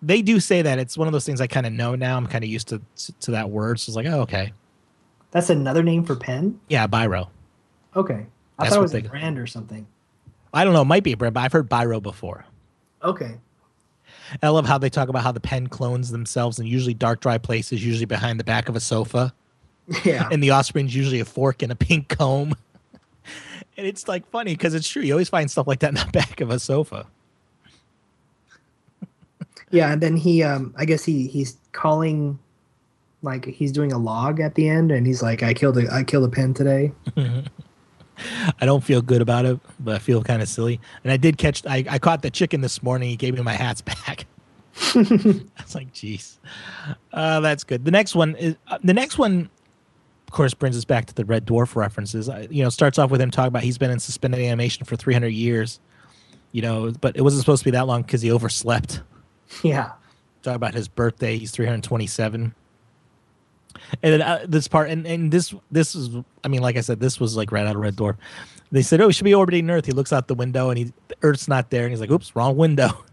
They 0.02 0.22
do 0.22 0.38
say 0.38 0.62
that. 0.62 0.78
It's 0.78 0.98
one 0.98 1.08
of 1.08 1.12
those 1.12 1.25
things 1.25 1.40
I 1.40 1.46
kind 1.46 1.66
of 1.66 1.72
know 1.72 1.94
now. 1.94 2.16
I'm 2.16 2.26
kind 2.26 2.44
of 2.44 2.50
used 2.50 2.69
to 2.69 2.82
to 3.20 3.30
that 3.30 3.50
word. 3.50 3.80
So 3.80 3.90
it's 3.90 3.96
like, 3.96 4.06
oh, 4.06 4.20
okay. 4.22 4.52
That's 5.30 5.50
another 5.50 5.82
name 5.82 6.04
for 6.04 6.16
pen. 6.16 6.60
Yeah, 6.69 6.86
biro. 6.86 7.28
Okay, 7.96 8.26
I 8.58 8.64
That's 8.64 8.70
thought 8.75 8.79
it 8.79 8.82
was 8.82 8.94
a 8.94 9.00
they- 9.00 9.08
brand 9.08 9.38
or 9.38 9.46
something. 9.46 9.87
I 10.55 10.64
don't 10.64 10.73
know. 10.73 10.82
It 10.82 10.87
might 10.87 11.05
be 11.05 11.12
a 11.12 11.17
brand, 11.17 11.35
but 11.35 11.40
I've 11.40 11.52
heard 11.52 11.69
biro 11.69 12.02
before. 12.02 12.44
Okay, 13.02 13.37
I 14.43 14.49
love 14.49 14.67
how 14.67 14.79
they 14.79 14.90
talk 14.90 15.08
about 15.08 15.23
how 15.23 15.32
the 15.32 15.40
pen 15.40 15.67
clones 15.69 16.11
themselves 16.11 16.58
in 16.58 16.67
usually 16.67 16.94
dark, 16.94 17.20
dry 17.20 17.38
places, 17.38 17.85
usually 17.85 18.06
behind 18.06 18.40
the 18.40 18.44
back 18.44 18.69
of 18.69 18.75
a 18.76 18.81
sofa, 18.81 19.32
yeah, 20.05 20.29
and 20.32 20.43
the 20.43 20.50
offspring's 20.50 20.94
usually 20.94 21.20
a 21.20 21.25
fork 21.25 21.62
and 21.62 21.70
a 21.70 21.76
pink 21.76 22.08
comb. 22.08 22.55
and 23.76 23.87
it's 23.87 24.08
like 24.08 24.29
funny 24.31 24.55
because 24.55 24.75
it's 24.75 24.88
true. 24.88 25.02
You 25.02 25.12
always 25.12 25.29
find 25.29 25.50
stuff 25.50 25.67
like 25.67 25.81
that 25.81 25.88
in 25.88 25.94
the 25.94 26.06
back 26.12 26.40
of 26.40 26.50
a 26.50 26.58
sofa. 26.58 27.06
yeah. 29.70 29.93
And 29.93 30.00
then 30.00 30.17
he, 30.17 30.43
um, 30.43 30.75
I 30.79 30.85
guess 30.85 31.05
he 31.05 31.26
he's 31.26 31.56
calling, 31.73 32.38
like 33.23 33.45
he's 33.45 33.71
doing 33.73 33.92
a 33.92 33.99
log 33.99 34.40
at 34.40 34.54
the 34.54 34.68
end, 34.68 34.90
and 34.90 35.07
he's 35.07 35.23
like, 35.23 35.42
"I 35.42 35.52
killed 35.54 35.76
a 35.78 35.92
I 35.92 36.04
killed 36.04 36.25
a 36.25 36.28
pen 36.30 36.54
today." 36.54 36.92
I 38.60 38.66
don't 38.66 38.82
feel 38.82 39.02
good 39.02 39.22
about 39.22 39.44
it, 39.46 39.58
but 39.80 39.94
I 39.96 39.98
feel 39.98 40.22
kind 40.22 40.42
of 40.42 40.48
silly. 40.48 40.80
And 41.04 41.12
I 41.12 41.16
did 41.16 41.38
catch, 41.38 41.64
I, 41.66 41.84
I 41.88 41.98
caught 41.98 42.22
the 42.22 42.30
chicken 42.30 42.60
this 42.60 42.82
morning. 42.82 43.08
He 43.10 43.16
gave 43.16 43.34
me 43.34 43.42
my 43.42 43.54
hats 43.54 43.80
back. 43.82 44.26
I 44.94 45.42
was 45.62 45.75
like, 45.75 45.92
geez, 45.92 46.38
uh, 47.12 47.40
that's 47.40 47.64
good. 47.64 47.84
The 47.84 47.90
next 47.90 48.14
one 48.14 48.37
is 48.37 48.56
uh, 48.68 48.78
the 48.82 48.94
next 48.94 49.18
one, 49.18 49.50
of 50.28 50.32
course, 50.32 50.54
brings 50.54 50.76
us 50.76 50.84
back 50.84 51.06
to 51.06 51.14
the 51.14 51.25
Red 51.25 51.46
Dwarf 51.46 51.75
references. 51.75 52.28
I, 52.28 52.46
you 52.50 52.62
know, 52.62 52.68
starts 52.68 52.98
off 52.98 53.10
with 53.10 53.20
him 53.20 53.30
talking 53.30 53.48
about 53.48 53.64
he's 53.64 53.78
been 53.78 53.90
in 53.90 53.98
suspended 53.98 54.40
animation 54.40 54.84
for 54.84 54.94
300 54.94 55.28
years. 55.28 55.80
You 56.52 56.62
know, 56.62 56.92
but 57.00 57.16
it 57.16 57.22
wasn't 57.22 57.40
supposed 57.42 57.60
to 57.60 57.64
be 57.64 57.72
that 57.72 57.87
long 57.87 58.02
because 58.02 58.22
he 58.22 58.30
overslept. 58.30 59.02
yeah, 59.62 59.92
Talk 60.42 60.54
about 60.54 60.75
his 60.75 60.88
birthday. 60.88 61.37
He's 61.37 61.50
327. 61.50 62.54
And 64.02 64.12
then 64.14 64.22
uh, 64.22 64.44
this 64.48 64.68
part, 64.68 64.90
and, 64.90 65.06
and 65.06 65.30
this 65.32 65.54
this 65.70 65.94
is, 65.94 66.10
I 66.44 66.48
mean, 66.48 66.62
like 66.62 66.76
I 66.76 66.80
said, 66.80 67.00
this 67.00 67.20
was 67.20 67.37
like 67.37 67.52
right 67.52 67.66
out 67.66 67.76
of 67.76 67.82
Red 67.82 67.96
Dwarf. 67.96 68.16
They 68.70 68.82
said, 68.82 69.00
"Oh, 69.00 69.08
he 69.08 69.12
should 69.12 69.25
be 69.25 69.34
orbiting 69.34 69.68
Earth." 69.70 69.87
He 69.87 69.92
looks 69.92 70.12
out 70.12 70.28
the 70.28 70.34
window, 70.34 70.70
and 70.70 70.78
he 70.78 70.92
Earth's 71.22 71.48
not 71.48 71.70
there, 71.70 71.82
and 71.84 71.90
he's 71.90 72.00
like, 72.00 72.10
"Oops, 72.10 72.34
wrong 72.37 72.56
window." 72.56 72.90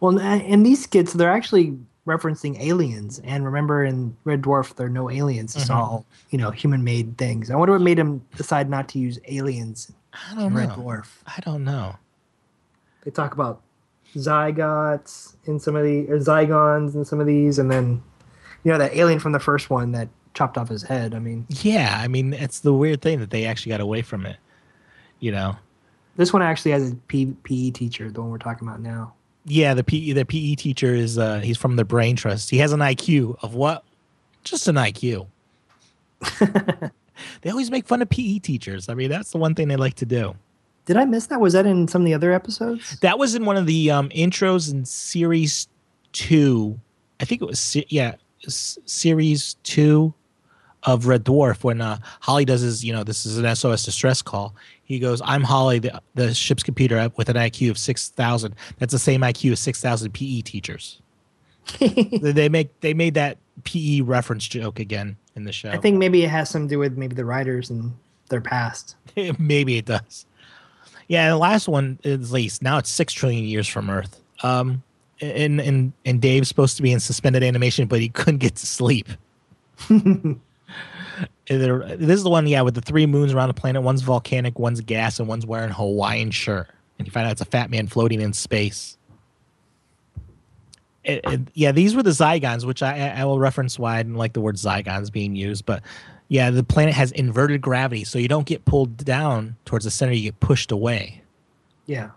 Well, 0.00 0.18
and 0.18 0.42
and 0.42 0.66
these 0.66 0.82
skits, 0.84 1.14
they're 1.14 1.30
actually 1.32 1.76
referencing 2.06 2.60
aliens. 2.60 3.18
And 3.24 3.44
remember, 3.44 3.84
in 3.84 4.14
Red 4.24 4.42
Dwarf, 4.42 4.76
there 4.76 4.86
are 4.86 4.90
no 4.90 5.10
aliens. 5.10 5.56
It's 5.56 5.70
Mhm. 5.70 5.74
all 5.74 6.06
you 6.30 6.38
know, 6.38 6.50
human-made 6.50 7.16
things. 7.16 7.50
I 7.50 7.56
wonder 7.56 7.72
what 7.72 7.80
made 7.80 7.98
him 7.98 8.22
decide 8.36 8.68
not 8.68 8.88
to 8.90 8.98
use 8.98 9.18
aliens 9.26 9.90
I 10.12 10.32
in 10.32 10.38
don't 10.38 10.54
Red 10.54 10.68
know. 10.68 10.76
Dwarf. 10.76 11.06
I 11.26 11.40
don't 11.40 11.64
know. 11.64 11.96
They 13.02 13.10
talk 13.10 13.32
about 13.32 13.62
zygotes 14.16 15.34
in 15.44 15.60
some 15.60 15.76
of 15.76 15.84
the 15.84 16.06
or 16.08 16.18
zygons 16.18 16.94
in 16.94 17.04
some 17.04 17.20
of 17.20 17.26
these, 17.26 17.58
and 17.58 17.70
then 17.70 18.02
you 18.64 18.72
know 18.72 18.78
that 18.78 18.94
alien 18.94 19.20
from 19.20 19.32
the 19.32 19.38
first 19.40 19.70
one 19.70 19.92
that 19.92 20.08
chopped 20.34 20.58
off 20.58 20.68
his 20.68 20.82
head. 20.82 21.14
I 21.14 21.18
mean, 21.18 21.46
Yeah, 21.62 21.98
I 22.02 22.08
mean, 22.08 22.32
it's 22.32 22.60
the 22.60 22.74
weird 22.74 23.00
thing 23.02 23.20
that 23.20 23.30
they 23.30 23.46
actually 23.46 23.70
got 23.70 23.80
away 23.80 24.02
from 24.02 24.26
it. 24.26 24.36
You 25.20 25.32
know, 25.32 25.56
this 26.16 26.32
one 26.32 26.42
actually 26.42 26.72
has 26.72 26.92
a 26.92 26.94
PE 27.08 27.70
teacher, 27.70 28.10
the 28.10 28.20
one 28.20 28.30
we're 28.30 28.38
talking 28.38 28.66
about 28.66 28.80
now. 28.80 29.14
yeah, 29.46 29.74
the 29.74 29.84
PE 29.84 30.12
the 30.12 30.24
PE 30.24 30.54
teacher 30.56 30.94
is 30.94 31.18
uh 31.18 31.40
he's 31.40 31.56
from 31.58 31.76
the 31.76 31.84
Brain 31.84 32.16
Trust. 32.16 32.50
He 32.50 32.58
has 32.58 32.72
an 32.72 32.80
IQ 32.80 33.36
of 33.42 33.54
what? 33.54 33.84
Just 34.44 34.68
an 34.68 34.76
IQ. 34.76 35.26
they 37.40 37.50
always 37.50 37.70
make 37.70 37.86
fun 37.86 38.02
of 38.02 38.08
PE 38.08 38.38
teachers. 38.40 38.88
I 38.88 38.94
mean, 38.94 39.10
that's 39.10 39.30
the 39.30 39.38
one 39.38 39.54
thing 39.54 39.68
they 39.68 39.76
like 39.76 39.94
to 39.94 40.06
do. 40.06 40.34
Did 40.86 40.96
I 40.96 41.04
miss 41.04 41.26
that? 41.26 41.40
Was 41.40 41.52
that 41.52 41.66
in 41.66 41.88
some 41.88 42.02
of 42.02 42.06
the 42.06 42.14
other 42.14 42.32
episodes? 42.32 42.98
That 43.00 43.18
was 43.18 43.34
in 43.34 43.44
one 43.44 43.56
of 43.56 43.66
the 43.66 43.90
um, 43.90 44.08
intros 44.10 44.72
in 44.72 44.84
series 44.84 45.68
two. 46.12 46.80
I 47.20 47.24
think 47.24 47.42
it 47.42 47.44
was 47.44 47.76
yeah, 47.88 48.14
series 48.48 49.54
two 49.64 50.14
of 50.84 51.06
Red 51.06 51.24
Dwarf 51.24 51.64
when 51.64 51.80
uh, 51.80 51.98
Holly 52.20 52.44
does 52.44 52.60
his 52.60 52.84
you 52.84 52.92
know 52.92 53.02
this 53.02 53.26
is 53.26 53.36
an 53.36 53.54
SOS 53.54 53.84
distress 53.84 54.22
call. 54.22 54.54
He 54.84 55.00
goes, 55.00 55.20
"I'm 55.24 55.42
Holly, 55.42 55.80
the, 55.80 56.00
the 56.14 56.32
ship's 56.32 56.62
computer 56.62 57.10
with 57.16 57.28
an 57.28 57.36
IQ 57.36 57.70
of 57.70 57.78
six 57.78 58.08
thousand. 58.10 58.54
That's 58.78 58.92
the 58.92 58.98
same 58.98 59.22
IQ 59.22 59.52
as 59.52 59.60
six 59.60 59.80
thousand 59.80 60.12
PE 60.12 60.42
teachers." 60.42 61.00
they 61.80 62.32
they 62.32 62.48
make 62.48 62.80
they 62.80 62.94
made 62.94 63.14
that 63.14 63.38
PE 63.64 64.02
reference 64.02 64.46
joke 64.46 64.78
again 64.78 65.16
in 65.34 65.44
the 65.44 65.52
show. 65.52 65.70
I 65.70 65.78
think 65.78 65.98
maybe 65.98 66.22
it 66.22 66.30
has 66.30 66.48
something 66.48 66.68
to 66.68 66.74
do 66.74 66.78
with 66.78 66.96
maybe 66.96 67.16
the 67.16 67.24
writers 67.24 67.70
and 67.70 67.92
their 68.28 68.40
past. 68.40 68.94
maybe 69.38 69.78
it 69.78 69.86
does. 69.86 70.26
Yeah, 71.08 71.24
and 71.24 71.32
the 71.32 71.38
last 71.38 71.68
one 71.68 71.98
is 72.02 72.32
least 72.32 72.62
now 72.62 72.78
it's 72.78 72.90
six 72.90 73.12
trillion 73.12 73.44
years 73.44 73.68
from 73.68 73.88
Earth. 73.90 74.20
Um, 74.42 74.82
and 75.20 75.60
and 75.60 75.92
and 76.04 76.20
Dave's 76.20 76.48
supposed 76.48 76.76
to 76.76 76.82
be 76.82 76.92
in 76.92 77.00
suspended 77.00 77.42
animation, 77.42 77.86
but 77.86 78.00
he 78.00 78.08
couldn't 78.08 78.38
get 78.38 78.56
to 78.56 78.66
sleep. 78.66 79.08
This 81.48 82.00
is 82.18 82.24
the 82.24 82.28
one, 82.30 82.46
yeah, 82.48 82.62
with 82.62 82.74
the 82.74 82.80
three 82.80 83.06
moons 83.06 83.32
around 83.32 83.48
the 83.48 83.54
planet. 83.54 83.82
One's 83.82 84.02
volcanic, 84.02 84.58
one's 84.58 84.80
gas, 84.80 85.18
and 85.20 85.28
one's 85.28 85.46
wearing 85.46 85.70
Hawaiian 85.70 86.30
shirt. 86.32 86.68
And 86.98 87.06
you 87.06 87.12
find 87.12 87.24
out 87.26 87.32
it's 87.32 87.40
a 87.40 87.44
fat 87.46 87.70
man 87.70 87.86
floating 87.86 88.20
in 88.20 88.32
space. 88.32 88.98
It- 91.04 91.20
it- 91.24 91.40
yeah, 91.54 91.70
these 91.72 91.94
were 91.94 92.02
the 92.02 92.10
Zygons, 92.10 92.64
which 92.66 92.82
I, 92.82 93.10
I 93.10 93.24
will 93.24 93.38
reference 93.38 93.78
why 93.78 93.94
I 93.98 94.02
didn't 94.02 94.16
like 94.16 94.32
the 94.32 94.40
word 94.40 94.56
Zygons 94.56 95.10
being 95.12 95.36
used. 95.36 95.64
But 95.64 95.82
yeah, 96.28 96.50
the 96.50 96.64
planet 96.64 96.94
has 96.94 97.12
inverted 97.12 97.60
gravity, 97.60 98.04
so 98.04 98.18
you 98.18 98.28
don't 98.28 98.46
get 98.46 98.64
pulled 98.64 99.04
down 99.04 99.56
towards 99.64 99.84
the 99.84 99.90
center; 99.90 100.12
you 100.12 100.22
get 100.22 100.40
pushed 100.40 100.72
away. 100.72 101.22
Yeah. 101.86 102.10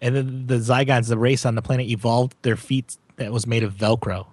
And 0.00 0.16
then 0.16 0.46
the 0.48 0.56
Zygons, 0.56 1.08
the 1.08 1.18
race 1.18 1.46
on 1.46 1.54
the 1.54 1.62
planet, 1.62 1.86
evolved 1.86 2.34
their 2.42 2.56
feet 2.56 2.96
that 3.16 3.32
was 3.32 3.46
made 3.46 3.62
of 3.62 3.74
Velcro. 3.74 4.26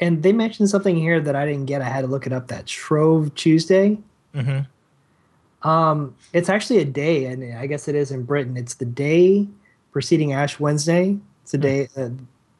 And 0.00 0.24
they 0.24 0.32
mentioned 0.32 0.70
something 0.70 0.96
here 0.96 1.20
that 1.20 1.36
I 1.36 1.46
didn't 1.46 1.66
get. 1.66 1.80
I 1.80 1.88
had 1.88 2.00
to 2.00 2.08
look 2.08 2.26
it 2.26 2.32
up. 2.32 2.48
That 2.48 2.68
Shrove 2.68 3.32
Tuesday. 3.36 3.98
Mm-hmm. 4.34 5.68
Um, 5.68 6.16
it's 6.32 6.48
actually 6.48 6.80
a 6.80 6.84
day, 6.84 7.26
and 7.26 7.56
I 7.56 7.66
guess 7.66 7.86
it 7.86 7.94
is 7.94 8.10
in 8.10 8.24
Britain. 8.24 8.56
It's 8.56 8.74
the 8.74 8.84
day 8.84 9.46
preceding 9.92 10.32
Ash 10.32 10.58
Wednesday. 10.58 11.16
It's 11.42 11.52
the 11.52 11.58
day, 11.58 11.88
uh, 11.96 12.10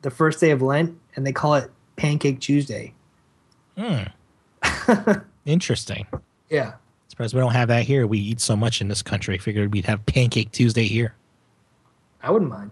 the 0.03 0.11
first 0.11 0.41
day 0.41 0.53
of 0.53 0.63
Lent, 0.63 0.97
and 1.17 1.27
they 1.27 1.33
call 1.33 1.55
it 1.55 1.71
Pancake 1.97 2.41
Tuesday. 2.41 2.95
Hmm. 3.77 4.05
Interesting. 5.45 6.07
Yeah. 6.51 6.75
Surprised 7.09 7.35
we 7.35 7.41
don't 7.41 7.53
have 7.53 7.69
that 7.69 7.85
here. 7.85 8.07
We 8.07 8.19
eat 8.19 8.41
so 8.41 8.57
much 8.57 8.81
in 8.81 8.89
this 8.89 9.03
country. 9.03 9.39
Figured 9.39 9.73
we'd 9.73 9.85
have 9.85 10.05
Pancake 10.07 10.51
Tuesday 10.53 10.85
here. 10.85 11.15
I 12.23 12.31
wouldn't 12.31 12.51
mind. 12.51 12.71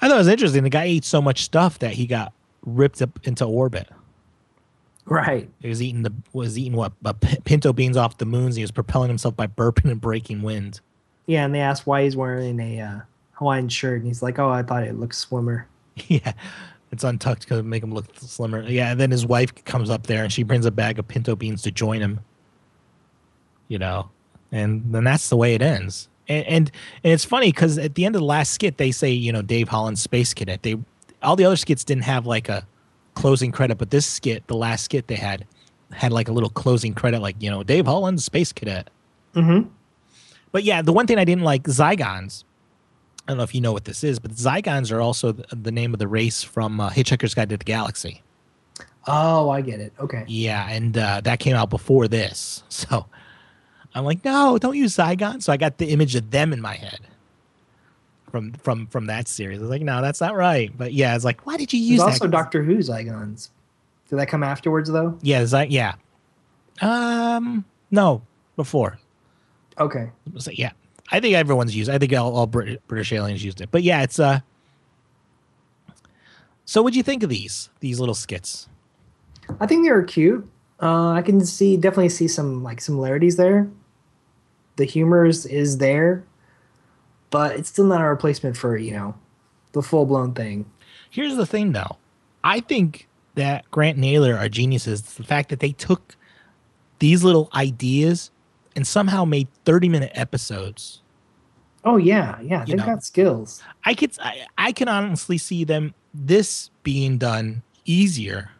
I 0.00 0.08
thought 0.08 0.16
it 0.16 0.18
was 0.18 0.28
interesting. 0.28 0.64
The 0.64 0.70
guy 0.70 0.84
ate 0.84 1.04
so 1.04 1.22
much 1.22 1.44
stuff 1.44 1.78
that 1.78 1.92
he 1.92 2.06
got 2.06 2.32
ripped 2.64 3.00
up 3.00 3.18
into 3.24 3.44
orbit. 3.44 3.88
Right. 5.06 5.48
He 5.60 5.68
was 5.68 5.80
eating 5.80 6.02
the 6.02 6.12
was 6.32 6.58
eating 6.58 6.74
what 6.74 6.92
pinto 7.44 7.72
beans 7.72 7.96
off 7.96 8.18
the 8.18 8.26
moons. 8.26 8.56
He 8.56 8.62
was 8.62 8.70
propelling 8.70 9.08
himself 9.08 9.36
by 9.36 9.46
burping 9.46 9.90
and 9.90 10.00
breaking 10.00 10.42
wind. 10.42 10.80
Yeah, 11.26 11.44
and 11.44 11.54
they 11.54 11.60
asked 11.60 11.86
why 11.86 12.04
he's 12.04 12.16
wearing 12.16 12.60
a 12.60 12.80
uh, 12.80 13.00
Hawaiian 13.32 13.68
shirt, 13.68 13.98
and 13.98 14.06
he's 14.06 14.22
like, 14.22 14.38
"Oh, 14.38 14.50
I 14.50 14.62
thought 14.62 14.82
it 14.82 14.98
looked 14.98 15.14
swimmer." 15.14 15.66
yeah, 16.08 16.32
it's 16.90 17.04
untucked 17.04 17.48
to 17.48 17.62
make 17.62 17.82
him 17.82 17.92
look 17.92 18.06
slimmer. 18.16 18.62
Yeah, 18.62 18.92
and 18.92 19.00
then 19.00 19.10
his 19.10 19.26
wife 19.26 19.54
comes 19.64 19.90
up 19.90 20.06
there 20.06 20.24
and 20.24 20.32
she 20.32 20.42
brings 20.42 20.66
a 20.66 20.70
bag 20.70 20.98
of 20.98 21.06
pinto 21.06 21.36
beans 21.36 21.62
to 21.62 21.70
join 21.70 22.00
him. 22.00 22.20
You 23.68 23.78
know, 23.78 24.10
and 24.50 24.82
then 24.92 25.04
that's 25.04 25.28
the 25.28 25.36
way 25.36 25.54
it 25.54 25.62
ends. 25.62 26.08
And 26.28 26.46
and, 26.46 26.70
and 27.04 27.12
it's 27.12 27.24
funny 27.24 27.52
because 27.52 27.78
at 27.78 27.94
the 27.94 28.04
end 28.04 28.14
of 28.14 28.20
the 28.20 28.26
last 28.26 28.52
skit, 28.52 28.78
they 28.78 28.90
say 28.90 29.10
you 29.10 29.32
know 29.32 29.42
Dave 29.42 29.68
Hollins 29.68 30.00
space 30.00 30.32
cadet. 30.32 30.62
They 30.62 30.76
all 31.22 31.36
the 31.36 31.44
other 31.44 31.56
skits 31.56 31.84
didn't 31.84 32.04
have 32.04 32.26
like 32.26 32.48
a 32.48 32.66
closing 33.14 33.52
credit, 33.52 33.78
but 33.78 33.90
this 33.90 34.06
skit, 34.06 34.46
the 34.46 34.56
last 34.56 34.84
skit 34.84 35.08
they 35.08 35.16
had, 35.16 35.44
had 35.92 36.12
like 36.12 36.28
a 36.28 36.32
little 36.32 36.50
closing 36.50 36.94
credit, 36.94 37.20
like 37.20 37.36
you 37.40 37.50
know 37.50 37.62
Dave 37.62 37.86
Hollins 37.86 38.24
space 38.24 38.52
cadet. 38.52 38.88
Mm-hmm. 39.34 39.68
But 40.52 40.64
yeah, 40.64 40.80
the 40.82 40.92
one 40.92 41.06
thing 41.06 41.18
I 41.18 41.24
didn't 41.24 41.44
like 41.44 41.64
Zygons. 41.64 42.44
I 43.28 43.32
don't 43.32 43.36
know 43.36 43.44
if 43.44 43.54
you 43.54 43.60
know 43.60 43.74
what 43.74 43.84
this 43.84 44.02
is, 44.02 44.18
but 44.18 44.30
Zygons 44.30 44.90
are 44.90 45.02
also 45.02 45.32
the, 45.32 45.54
the 45.54 45.70
name 45.70 45.92
of 45.92 45.98
the 45.98 46.08
race 46.08 46.42
from 46.42 46.80
uh, 46.80 46.88
Hitchhiker's 46.88 47.34
Guide 47.34 47.50
to 47.50 47.58
the 47.58 47.64
Galaxy. 47.64 48.22
Oh, 49.06 49.50
I 49.50 49.60
get 49.60 49.80
it. 49.80 49.92
Okay. 50.00 50.24
Yeah, 50.26 50.66
and 50.70 50.96
uh, 50.96 51.20
that 51.20 51.38
came 51.38 51.54
out 51.54 51.68
before 51.68 52.08
this, 52.08 52.62
so 52.70 53.04
I'm 53.94 54.06
like, 54.06 54.24
no, 54.24 54.56
don't 54.56 54.76
use 54.76 54.96
Zygons. 54.96 55.42
So 55.42 55.52
I 55.52 55.58
got 55.58 55.76
the 55.76 55.90
image 55.90 56.14
of 56.14 56.30
them 56.30 56.54
in 56.54 56.62
my 56.62 56.74
head 56.74 57.00
from 58.30 58.52
from 58.54 58.86
from 58.86 59.06
that 59.06 59.28
series. 59.28 59.58
I 59.58 59.60
was 59.60 59.70
like, 59.70 59.82
no, 59.82 60.00
that's 60.00 60.22
not 60.22 60.34
right. 60.34 60.72
But 60.76 60.94
yeah, 60.94 61.14
it's 61.14 61.24
like, 61.24 61.46
why 61.46 61.58
did 61.58 61.70
you 61.72 61.80
use 61.80 62.00
There's 62.00 62.12
also 62.12 62.28
Doctor 62.28 62.62
Who 62.62 62.78
Zygons. 62.78 63.50
Did 64.08 64.18
that 64.18 64.28
come 64.28 64.42
afterwards 64.42 64.90
though? 64.90 65.18
Yeah, 65.20 65.44
Zy- 65.44 65.66
yeah. 65.68 65.96
Um, 66.80 67.66
no, 67.90 68.22
before. 68.56 68.98
Okay. 69.78 70.10
So, 70.38 70.50
yeah, 70.52 70.72
I 71.10 71.20
think 71.20 71.34
everyone's 71.34 71.74
used. 71.74 71.90
I 71.90 71.98
think 71.98 72.12
all, 72.14 72.34
all 72.34 72.46
Brit- 72.46 72.86
British 72.86 73.12
aliens 73.12 73.44
used 73.44 73.60
it. 73.60 73.70
But 73.70 73.82
yeah, 73.82 74.02
it's 74.02 74.18
uh. 74.18 74.40
So, 76.64 76.82
what'd 76.82 76.96
you 76.96 77.02
think 77.02 77.22
of 77.22 77.30
these 77.30 77.70
these 77.80 77.98
little 77.98 78.14
skits? 78.14 78.68
I 79.60 79.66
think 79.66 79.84
they 79.84 79.90
were 79.90 80.02
cute. 80.02 80.48
Uh, 80.80 81.10
I 81.10 81.22
can 81.22 81.44
see 81.44 81.76
definitely 81.76 82.10
see 82.10 82.28
some 82.28 82.62
like 82.62 82.80
similarities 82.80 83.36
there. 83.36 83.68
The 84.76 84.84
humor 84.84 85.26
is, 85.26 85.44
is 85.46 85.78
there, 85.78 86.24
but 87.30 87.56
it's 87.56 87.68
still 87.68 87.86
not 87.86 88.00
a 88.00 88.04
replacement 88.04 88.56
for 88.56 88.76
you 88.76 88.92
know 88.92 89.14
the 89.72 89.82
full 89.82 90.06
blown 90.06 90.34
thing. 90.34 90.70
Here's 91.10 91.36
the 91.36 91.46
thing, 91.46 91.72
though. 91.72 91.96
I 92.44 92.60
think 92.60 93.08
that 93.34 93.70
Grant 93.70 93.96
and 93.96 94.02
Naylor 94.02 94.36
are 94.36 94.48
geniuses. 94.48 95.02
The 95.02 95.24
fact 95.24 95.48
that 95.48 95.60
they 95.60 95.72
took 95.72 96.16
these 96.98 97.24
little 97.24 97.48
ideas 97.54 98.30
and 98.76 98.86
somehow 98.86 99.24
made 99.24 99.48
30 99.64 99.88
minute 99.88 100.12
episodes. 100.14 101.02
Oh 101.84 101.96
yeah, 101.96 102.38
yeah, 102.42 102.64
they've 102.64 102.76
know. 102.76 102.84
got 102.84 103.04
skills. 103.04 103.62
I 103.84 103.94
could 103.94 104.12
I, 104.20 104.46
I 104.56 104.72
can 104.72 104.88
honestly 104.88 105.38
see 105.38 105.64
them 105.64 105.94
this 106.12 106.70
being 106.82 107.18
done 107.18 107.62
easier. 107.84 108.50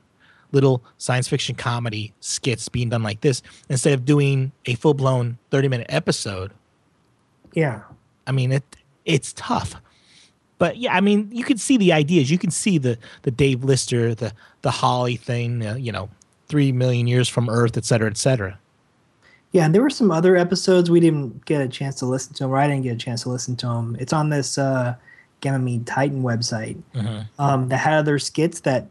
Little 0.50 0.83
science 0.97 1.29
fiction 1.29 1.55
comedy 1.55 2.15
skits 2.21 2.69
being 2.69 2.88
done 2.88 3.03
like 3.03 3.21
this 3.21 3.43
instead 3.69 3.93
of 3.93 4.07
doing 4.07 4.53
a 4.65 4.75
full 4.77 4.95
blown 4.95 5.37
30 5.50 5.69
minute 5.69 5.87
episode. 5.91 6.53
Yeah, 7.53 7.83
I 8.27 8.33
mean 8.33 8.53
it 8.53 8.65
it's 9.05 9.33
tough. 9.35 9.75
But 10.57 10.79
yeah, 10.79 10.95
I 10.95 11.00
mean 11.00 11.29
you 11.33 11.45
can 11.45 11.59
see 11.59 11.77
the 11.77 11.93
ideas. 11.93 12.31
You 12.31 12.38
can 12.38 12.50
see 12.50 12.79
the 12.79 12.97
the 13.23 13.31
Dave 13.31 13.62
Lister, 13.65 14.15
the 14.15 14.33
the 14.62 14.71
Holly 14.71 15.17
thing, 15.17 15.67
uh, 15.67 15.75
you 15.75 15.93
know, 15.93 16.09
3 16.49 16.73
million 16.73 17.07
years 17.07 17.29
from 17.29 17.50
Earth, 17.50 17.77
et 17.77 17.85
cetera, 17.85 18.09
et 18.09 18.17
cetera. 18.17 18.59
Yeah. 19.52 19.64
And 19.64 19.75
there 19.75 19.83
were 19.83 19.90
some 19.90 20.11
other 20.11 20.37
episodes 20.37 20.90
we 20.90 21.00
didn't 21.00 21.45
get 21.45 21.61
a 21.61 21.69
chance 21.69 21.97
to 21.97 22.07
listen 22.07 22.35
to 22.35 22.45
them. 22.45 22.52
Or 22.52 22.59
I 22.59 22.67
didn't 22.67 22.83
get 22.83 22.95
a 22.95 22.99
chance 22.99 23.23
to 23.23 23.28
listen 23.31 23.57
to 23.57 23.67
them. 23.67 23.97
It's 23.99 24.12
on 24.12 24.31
this 24.31 24.59
uh, 24.59 24.95
Ganymede 25.40 25.87
Titan 25.87 26.23
website. 26.23 26.81
um, 27.38 27.69
that 27.69 27.78
had 27.78 27.95
other 27.95 28.19
skits 28.19 28.61
that 28.61 28.87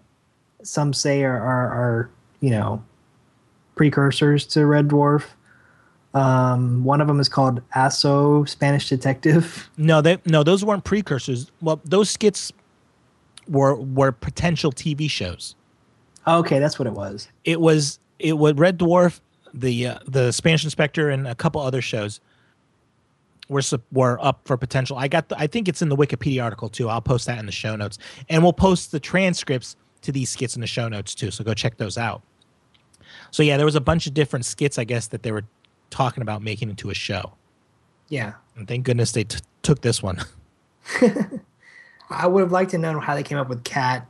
some 0.64 0.94
say 0.94 1.24
are, 1.24 1.38
are, 1.38 1.68
are 1.70 2.10
you 2.42 2.50
know 2.50 2.84
precursors 3.76 4.46
to 4.48 4.66
Red 4.66 4.88
Dwarf. 4.88 5.24
Um, 6.14 6.84
one 6.84 7.00
of 7.00 7.08
them 7.08 7.20
is 7.20 7.30
called 7.30 7.62
Asso 7.76 8.44
Spanish 8.46 8.90
Detective. 8.90 9.70
No, 9.78 10.02
they 10.02 10.18
no, 10.26 10.44
those 10.44 10.66
weren't 10.66 10.84
precursors. 10.84 11.52
Well, 11.62 11.80
those 11.86 12.10
skits 12.10 12.52
were 13.48 13.76
were 13.76 14.12
potential 14.12 14.72
TV 14.72 15.10
shows. 15.10 15.56
Okay, 16.28 16.60
that's 16.60 16.80
what 16.80 16.88
it 16.88 16.94
was. 16.94 17.30
it 17.46 17.62
was 17.62 18.00
it 18.20 18.34
was 18.38 18.56
Red 18.56 18.80
Dwarf, 18.80 19.20
the 19.60 19.88
uh, 19.88 20.00
the 20.06 20.32
Spanish 20.32 20.64
Inspector, 20.64 21.10
and 21.10 21.28
a 21.28 21.36
couple 21.36 21.62
other 21.62 21.82
shows 21.82 22.20
were 23.50 23.62
were 23.92 24.20
up 24.24 24.42
for 24.46 24.58
potential. 24.58 24.98
I 24.98 25.08
got 25.08 25.30
the, 25.30 25.40
I 25.40 25.48
think 25.48 25.68
it's 25.68 25.82
in 25.82 25.90
the 25.90 25.98
Wikipedia 25.98 26.44
article 26.44 26.70
too. 26.70 26.90
I'll 26.90 27.02
post 27.02 27.26
that 27.28 27.40
in 27.40 27.46
the 27.46 27.52
show 27.52 27.76
notes, 27.76 27.98
and 28.30 28.44
we'll 28.44 28.54
post 28.54 28.92
the 28.92 29.00
transcripts 29.00 29.76
to 30.02 30.12
these 30.12 30.30
skits 30.30 30.56
in 30.56 30.62
the 30.62 30.68
show 30.68 30.88
notes 30.88 31.16
too. 31.16 31.32
So 31.32 31.44
go 31.44 31.54
check 31.54 31.78
those 31.78 31.98
out. 31.98 32.22
So 33.32 33.44
yeah, 33.44 33.58
there 33.58 33.66
was 33.66 33.76
a 33.76 33.82
bunch 33.82 34.08
of 34.08 34.14
different 34.14 34.46
skits, 34.46 34.78
I 34.78 34.84
guess, 34.84 35.08
that 35.08 35.24
they 35.24 35.32
were 35.32 35.44
talking 35.90 36.22
about 36.22 36.42
making 36.42 36.70
into 36.70 36.90
a 36.90 36.94
show, 36.94 37.34
Yeah, 38.10 38.34
and 38.56 38.68
thank 38.68 38.86
goodness 38.86 39.14
they 39.14 39.24
t- 39.24 39.40
took 39.64 39.82
this 39.82 40.04
one. 40.04 40.20
I 42.10 42.28
would 42.28 42.42
have 42.42 42.52
liked 42.52 42.72
to 42.72 42.78
know 42.78 43.00
how 43.00 43.16
they 43.16 43.24
came 43.24 43.38
up 43.38 43.50
with 43.50 43.64
Cat, 43.64 44.08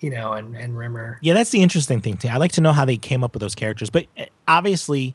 you 0.00 0.10
know, 0.10 0.32
and 0.32 0.56
and 0.56 0.76
Rimmer. 0.76 1.18
Yeah, 1.20 1.34
that's 1.34 1.50
the 1.50 1.62
interesting 1.62 2.00
thing 2.00 2.16
too. 2.16 2.28
I 2.28 2.38
like 2.38 2.52
to 2.52 2.60
know 2.60 2.72
how 2.72 2.84
they 2.84 2.96
came 2.96 3.22
up 3.22 3.34
with 3.34 3.40
those 3.40 3.54
characters, 3.54 3.90
but 3.90 4.06
uh, 4.18 4.24
obviously, 4.48 5.14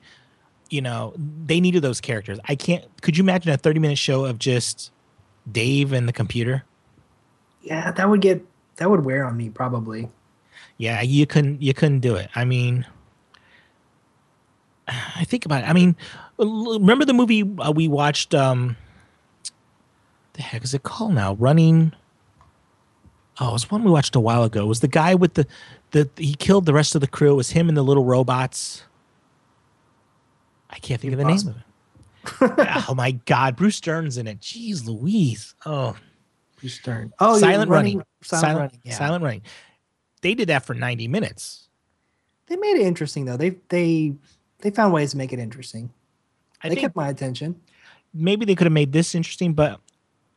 you 0.69 0.81
know, 0.81 1.13
they 1.17 1.59
needed 1.59 1.81
those 1.81 1.99
characters. 1.99 2.39
I 2.45 2.55
can't. 2.55 2.85
Could 3.01 3.17
you 3.17 3.23
imagine 3.23 3.51
a 3.51 3.57
thirty-minute 3.57 3.97
show 3.97 4.25
of 4.25 4.39
just 4.39 4.91
Dave 5.51 5.91
and 5.91 6.07
the 6.07 6.13
computer? 6.13 6.63
Yeah, 7.61 7.91
that 7.91 8.09
would 8.09 8.21
get 8.21 8.45
that 8.77 8.89
would 8.89 9.03
wear 9.03 9.25
on 9.25 9.35
me 9.35 9.49
probably. 9.49 10.09
Yeah, 10.77 11.01
you 11.01 11.25
couldn't. 11.25 11.61
You 11.61 11.73
couldn't 11.73 11.99
do 11.99 12.15
it. 12.15 12.29
I 12.35 12.45
mean, 12.45 12.85
I 14.87 15.23
think 15.23 15.45
about 15.45 15.63
it. 15.63 15.69
I 15.69 15.73
mean, 15.73 15.95
remember 16.37 17.05
the 17.05 17.13
movie 17.13 17.43
uh, 17.59 17.71
we 17.71 17.87
watched? 17.87 18.35
Um, 18.35 18.77
the 20.33 20.41
heck 20.41 20.63
is 20.63 20.73
it 20.73 20.83
called 20.83 21.13
now? 21.13 21.33
Running. 21.33 21.93
Oh, 23.39 23.49
it 23.49 23.53
was 23.53 23.69
one 23.71 23.83
we 23.83 23.91
watched 23.91 24.15
a 24.15 24.19
while 24.19 24.43
ago. 24.43 24.63
It 24.63 24.67
was 24.67 24.79
the 24.79 24.87
guy 24.87 25.13
with 25.15 25.33
the 25.33 25.45
the 25.91 26.09
he 26.17 26.35
killed 26.35 26.65
the 26.65 26.73
rest 26.73 26.95
of 26.95 27.01
the 27.01 27.07
crew. 27.07 27.31
It 27.33 27.35
was 27.35 27.51
him 27.51 27.67
and 27.67 27.77
the 27.77 27.83
little 27.83 28.05
robots. 28.05 28.83
I 30.69 30.77
can't 30.79 30.99
think 30.99 31.13
of 31.13 31.19
the 31.19 31.25
name 31.25 31.37
of 31.47 31.55
it. 31.57 32.85
oh 32.89 32.95
my 32.95 33.11
God, 33.11 33.55
Bruce 33.55 33.79
Dern's 33.79 34.17
in 34.17 34.27
it. 34.27 34.39
Jeez, 34.39 34.85
Louise. 34.87 35.53
Oh, 35.65 35.95
Bruce 36.59 36.79
Dern. 36.79 37.13
Oh, 37.19 37.37
silent 37.37 37.69
yeah, 37.69 37.75
running. 37.75 38.03
Silent, 38.23 38.41
Silent, 38.41 38.59
running. 38.59 38.79
Yeah. 38.83 38.93
silent 38.97 39.23
running. 39.23 39.41
They 40.21 40.33
did 40.33 40.49
that 40.49 40.65
for 40.65 40.73
ninety 40.73 41.07
minutes. 41.07 41.67
They 42.47 42.55
made 42.55 42.77
it 42.77 42.81
interesting 42.81 43.25
though. 43.25 43.37
They 43.37 43.57
they 43.69 44.13
they 44.59 44.71
found 44.71 44.93
ways 44.93 45.11
to 45.11 45.17
make 45.17 45.33
it 45.33 45.39
interesting. 45.39 45.91
I 46.63 46.69
they 46.69 46.75
kept 46.77 46.95
my 46.95 47.09
attention. 47.09 47.59
maybe 48.13 48.45
they 48.45 48.55
could 48.55 48.65
have 48.65 48.73
made 48.73 48.91
this 48.91 49.13
interesting, 49.13 49.53
but 49.53 49.79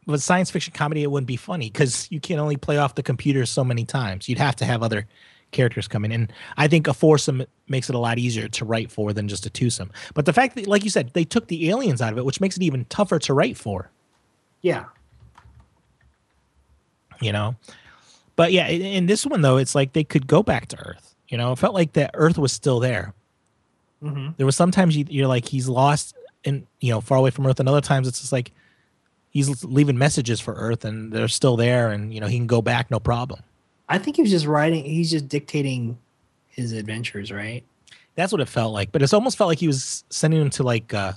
with 0.08 0.22
science 0.22 0.50
fiction 0.50 0.72
comedy, 0.72 1.02
it 1.02 1.10
wouldn't 1.10 1.26
be 1.26 1.36
funny 1.36 1.70
because 1.70 2.10
you 2.10 2.18
can 2.18 2.38
only 2.38 2.56
play 2.56 2.78
off 2.78 2.94
the 2.94 3.02
computer 3.02 3.44
so 3.46 3.62
many 3.62 3.84
times. 3.84 4.28
You'd 4.28 4.38
have 4.38 4.56
to 4.56 4.64
have 4.64 4.82
other 4.82 5.06
characters 5.50 5.86
come 5.86 6.04
in. 6.04 6.12
And 6.12 6.32
I 6.56 6.66
think 6.66 6.88
a 6.88 6.94
foursome 6.94 7.44
makes 7.68 7.88
it 7.88 7.94
a 7.94 7.98
lot 7.98 8.18
easier 8.18 8.48
to 8.48 8.64
write 8.64 8.90
for 8.90 9.12
than 9.12 9.28
just 9.28 9.46
a 9.46 9.50
twosome. 9.50 9.90
But 10.14 10.24
the 10.24 10.32
fact 10.32 10.54
that, 10.56 10.66
like 10.66 10.82
you 10.82 10.90
said, 10.90 11.10
they 11.12 11.24
took 11.24 11.48
the 11.48 11.70
aliens 11.70 12.00
out 12.00 12.12
of 12.12 12.18
it, 12.18 12.24
which 12.24 12.40
makes 12.40 12.56
it 12.56 12.62
even 12.62 12.86
tougher 12.86 13.18
to 13.20 13.34
write 13.34 13.56
for, 13.56 13.90
Yeah. 14.62 14.86
you 17.20 17.32
know? 17.32 17.56
But 18.36 18.52
yeah, 18.52 18.68
in, 18.68 19.06
this 19.06 19.26
one, 19.26 19.42
though, 19.42 19.56
it's 19.56 19.74
like 19.74 19.92
they 19.92 20.04
could 20.04 20.26
go 20.26 20.42
back 20.42 20.68
to 20.68 20.78
Earth. 20.78 21.14
You 21.28 21.36
know, 21.36 21.52
it 21.52 21.58
felt 21.58 21.74
like 21.74 21.94
that 21.94 22.12
Earth 22.14 22.38
was 22.38 22.52
still 22.52 22.78
there. 22.78 23.12
Mm-hmm. 24.02 24.30
There 24.36 24.46
was 24.46 24.54
sometimes 24.54 24.96
you, 24.96 25.04
you're 25.08 25.26
like, 25.26 25.46
he's 25.46 25.68
lost 25.68 26.14
and, 26.44 26.66
you 26.80 26.92
know, 26.92 27.00
far 27.00 27.18
away 27.18 27.30
from 27.30 27.46
Earth. 27.46 27.58
And 27.58 27.68
other 27.68 27.80
times 27.80 28.06
it's 28.06 28.20
just 28.20 28.32
like, 28.32 28.52
he's 29.30 29.64
leaving 29.64 29.98
messages 29.98 30.40
for 30.40 30.54
Earth 30.54 30.84
and 30.84 31.12
they're 31.12 31.28
still 31.28 31.56
there 31.56 31.90
and, 31.90 32.12
you 32.12 32.20
know, 32.20 32.26
he 32.26 32.36
can 32.36 32.46
go 32.46 32.62
back 32.62 32.90
no 32.90 32.98
problem. 32.98 33.40
I 33.88 33.98
think 33.98 34.16
he 34.16 34.22
was 34.22 34.30
just 34.30 34.46
writing. 34.46 34.84
He's 34.84 35.10
just 35.10 35.28
dictating 35.28 35.98
his 36.48 36.72
adventures, 36.72 37.32
right? 37.32 37.64
That's 38.14 38.32
what 38.32 38.40
it 38.40 38.48
felt 38.48 38.72
like. 38.72 38.92
But 38.92 39.02
it's 39.02 39.12
almost 39.12 39.38
felt 39.38 39.48
like 39.48 39.58
he 39.58 39.66
was 39.66 40.04
sending 40.10 40.40
them 40.40 40.50
to 40.50 40.62
like 40.62 40.92
uh 40.92 41.12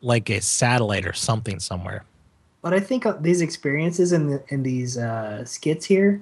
like 0.00 0.30
a 0.30 0.40
satellite 0.40 1.06
or 1.06 1.12
something 1.12 1.58
somewhere. 1.58 2.04
But 2.62 2.74
I 2.74 2.80
think 2.80 3.06
uh, 3.06 3.16
these 3.20 3.40
experiences 3.40 4.12
in 4.12 4.30
the, 4.30 4.44
in 4.48 4.62
these 4.62 4.98
uh, 4.98 5.44
skits 5.44 5.84
here, 5.84 6.20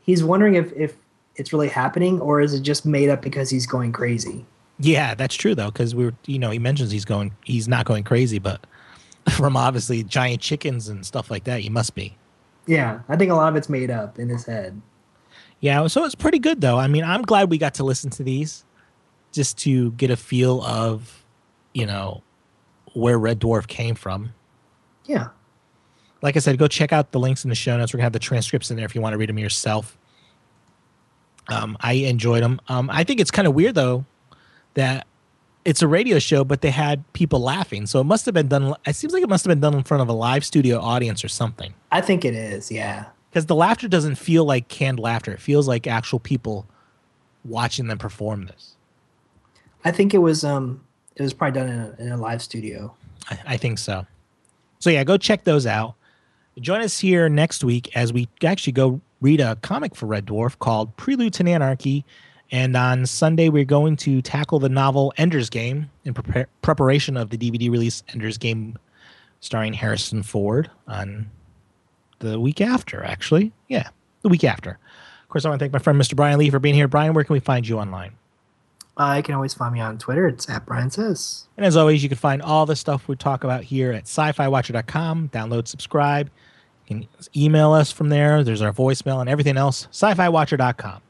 he's 0.00 0.24
wondering 0.24 0.54
if 0.54 0.72
if 0.72 0.96
it's 1.36 1.52
really 1.52 1.68
happening 1.68 2.20
or 2.20 2.40
is 2.40 2.54
it 2.54 2.62
just 2.62 2.86
made 2.86 3.10
up 3.10 3.20
because 3.20 3.50
he's 3.50 3.66
going 3.66 3.92
crazy. 3.92 4.46
Yeah, 4.78 5.14
that's 5.14 5.34
true 5.34 5.54
though, 5.54 5.70
because 5.70 5.94
we 5.94 6.04
were 6.04 6.14
you 6.26 6.38
know, 6.38 6.50
he 6.50 6.58
mentions 6.58 6.90
he's 6.90 7.04
going 7.04 7.32
he's 7.44 7.68
not 7.68 7.86
going 7.86 8.04
crazy, 8.04 8.38
but 8.38 8.66
from 9.36 9.56
obviously 9.56 10.02
giant 10.02 10.40
chickens 10.40 10.88
and 10.88 11.04
stuff 11.04 11.30
like 11.30 11.44
that, 11.44 11.62
You 11.64 11.70
must 11.70 11.94
be. 11.94 12.16
Yeah, 12.66 13.00
I 13.08 13.16
think 13.16 13.30
a 13.30 13.34
lot 13.34 13.48
of 13.48 13.56
it's 13.56 13.68
made 13.68 13.90
up 13.90 14.18
in 14.18 14.28
his 14.28 14.44
head. 14.44 14.80
Yeah, 15.60 15.86
so 15.86 16.04
it's 16.04 16.14
pretty 16.14 16.38
good 16.38 16.60
though. 16.60 16.78
I 16.78 16.86
mean, 16.88 17.04
I'm 17.04 17.22
glad 17.22 17.50
we 17.50 17.58
got 17.58 17.74
to 17.74 17.84
listen 17.84 18.10
to 18.10 18.22
these 18.22 18.64
just 19.32 19.56
to 19.58 19.92
get 19.92 20.10
a 20.10 20.16
feel 20.16 20.62
of, 20.62 21.24
you 21.74 21.86
know, 21.86 22.22
where 22.94 23.18
Red 23.18 23.38
Dwarf 23.40 23.66
came 23.66 23.94
from. 23.94 24.32
Yeah. 25.04 25.28
like 26.22 26.34
I 26.36 26.40
said, 26.40 26.58
go 26.58 26.66
check 26.66 26.92
out 26.92 27.12
the 27.12 27.20
links 27.20 27.44
in 27.44 27.48
the 27.50 27.54
show 27.54 27.76
notes. 27.76 27.92
We're 27.92 27.98
gonna 27.98 28.06
have 28.06 28.12
the 28.12 28.18
transcripts 28.18 28.70
in 28.70 28.76
there 28.76 28.86
if 28.86 28.94
you 28.94 29.00
want 29.00 29.12
to 29.12 29.18
read 29.18 29.28
them 29.28 29.38
yourself. 29.38 29.96
Um, 31.48 31.76
I 31.80 31.92
enjoyed 31.92 32.42
them. 32.42 32.60
Um, 32.68 32.90
I 32.90 33.04
think 33.04 33.20
it's 33.20 33.30
kind 33.30 33.46
of 33.46 33.54
weird 33.54 33.74
though 33.76 34.04
that 34.74 35.06
it's 35.66 35.82
a 35.82 35.88
radio 35.88 36.20
show, 36.20 36.44
but 36.44 36.60
they 36.60 36.70
had 36.70 37.02
people 37.12 37.40
laughing. 37.40 37.86
So 37.86 38.00
it 38.00 38.04
must 38.04 38.24
have 38.24 38.34
been 38.34 38.46
done. 38.46 38.74
It 38.86 38.94
seems 38.94 39.12
like 39.12 39.22
it 39.22 39.28
must 39.28 39.44
have 39.44 39.50
been 39.50 39.60
done 39.60 39.74
in 39.74 39.82
front 39.82 40.00
of 40.00 40.08
a 40.08 40.12
live 40.12 40.44
studio 40.44 40.78
audience 40.78 41.24
or 41.24 41.28
something. 41.28 41.74
I 41.90 42.00
think 42.00 42.24
it 42.24 42.34
is. 42.34 42.70
Yeah. 42.70 43.06
Because 43.30 43.46
the 43.46 43.56
laughter 43.56 43.88
doesn't 43.88 44.14
feel 44.14 44.44
like 44.44 44.68
canned 44.68 45.00
laughter. 45.00 45.32
It 45.32 45.40
feels 45.40 45.66
like 45.66 45.88
actual 45.88 46.20
people 46.20 46.66
watching 47.44 47.88
them 47.88 47.98
perform 47.98 48.46
this. 48.46 48.76
I 49.84 49.90
think 49.90 50.14
it 50.14 50.18
was 50.18 50.44
um 50.44 50.82
it 51.16 51.22
was 51.22 51.34
probably 51.34 51.60
done 51.60 51.68
in 51.68 51.78
a, 51.80 51.96
in 51.98 52.12
a 52.12 52.16
live 52.16 52.42
studio. 52.42 52.94
I, 53.28 53.38
I 53.46 53.56
think 53.56 53.78
so. 53.78 54.06
So 54.78 54.90
yeah, 54.90 55.02
go 55.02 55.16
check 55.16 55.44
those 55.44 55.66
out. 55.66 55.94
Join 56.60 56.80
us 56.80 57.00
here 57.00 57.28
next 57.28 57.64
week 57.64 57.94
as 57.96 58.12
we 58.12 58.28
actually 58.42 58.72
go 58.72 59.00
read 59.20 59.40
a 59.40 59.56
comic 59.56 59.96
for 59.96 60.06
Red 60.06 60.26
Dwarf 60.26 60.58
called 60.58 60.96
Prelude 60.96 61.34
to 61.34 61.48
Anarchy. 61.48 62.04
And 62.52 62.76
on 62.76 63.06
Sunday, 63.06 63.48
we're 63.48 63.64
going 63.64 63.96
to 63.96 64.22
tackle 64.22 64.58
the 64.58 64.68
novel 64.68 65.12
Ender's 65.16 65.50
Game 65.50 65.90
in 66.04 66.14
prepar- 66.14 66.46
preparation 66.62 67.16
of 67.16 67.30
the 67.30 67.38
DVD 67.38 67.70
release 67.70 68.02
Ender's 68.12 68.38
Game 68.38 68.78
starring 69.40 69.72
Harrison 69.72 70.22
Ford 70.22 70.70
on 70.86 71.28
the 72.20 72.38
week 72.38 72.60
after, 72.60 73.02
actually. 73.02 73.52
Yeah, 73.68 73.88
the 74.22 74.28
week 74.28 74.44
after. 74.44 74.78
Of 75.22 75.28
course, 75.28 75.44
I 75.44 75.48
want 75.48 75.58
to 75.58 75.64
thank 75.64 75.72
my 75.72 75.78
friend 75.80 76.00
Mr. 76.00 76.14
Bryan 76.14 76.38
Lee 76.38 76.50
for 76.50 76.58
being 76.60 76.74
here. 76.74 76.88
Bryan, 76.88 77.14
where 77.14 77.24
can 77.24 77.34
we 77.34 77.40
find 77.40 77.66
you 77.66 77.78
online? 77.78 78.12
Uh, 78.96 79.14
you 79.18 79.22
can 79.22 79.34
always 79.34 79.52
find 79.52 79.74
me 79.74 79.80
on 79.80 79.98
Twitter. 79.98 80.26
It's 80.26 80.48
at 80.48 80.64
Brian 80.64 80.90
Says. 80.90 81.48
And 81.56 81.66
as 81.66 81.76
always, 81.76 82.02
you 82.02 82.08
can 82.08 82.16
find 82.16 82.40
all 82.40 82.64
the 82.64 82.76
stuff 82.76 83.08
we 83.08 83.16
talk 83.16 83.44
about 83.44 83.62
here 83.62 83.92
at 83.92 84.04
sci-fi-watcher.com. 84.04 85.28
Download, 85.30 85.68
subscribe. 85.68 86.30
You 86.86 87.00
can 87.00 87.08
email 87.36 87.72
us 87.72 87.92
from 87.92 88.08
there. 88.08 88.42
There's 88.42 88.62
our 88.62 88.72
voicemail 88.72 89.20
and 89.20 89.28
everything 89.28 89.58
else. 89.58 89.86
Sci-fi-watcher.com. 89.90 91.02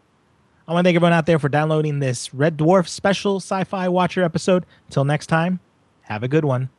I 0.69 0.73
want 0.73 0.85
to 0.85 0.89
thank 0.89 0.97
everyone 0.97 1.13
out 1.13 1.27
there 1.27 1.39
for 1.39 1.49
downloading 1.49 2.01
this 2.01 2.35
Red 2.35 2.57
Dwarf 2.57 2.89
special 2.89 3.37
Sci-Fi 3.37 3.89
Watcher 3.89 4.25
episode. 4.25 4.67
Until 4.89 5.05
next 5.05 5.29
time, 5.29 5.61
have 6.03 6.25
a 6.25 6.29
good 6.29 6.45
one. 6.45 6.71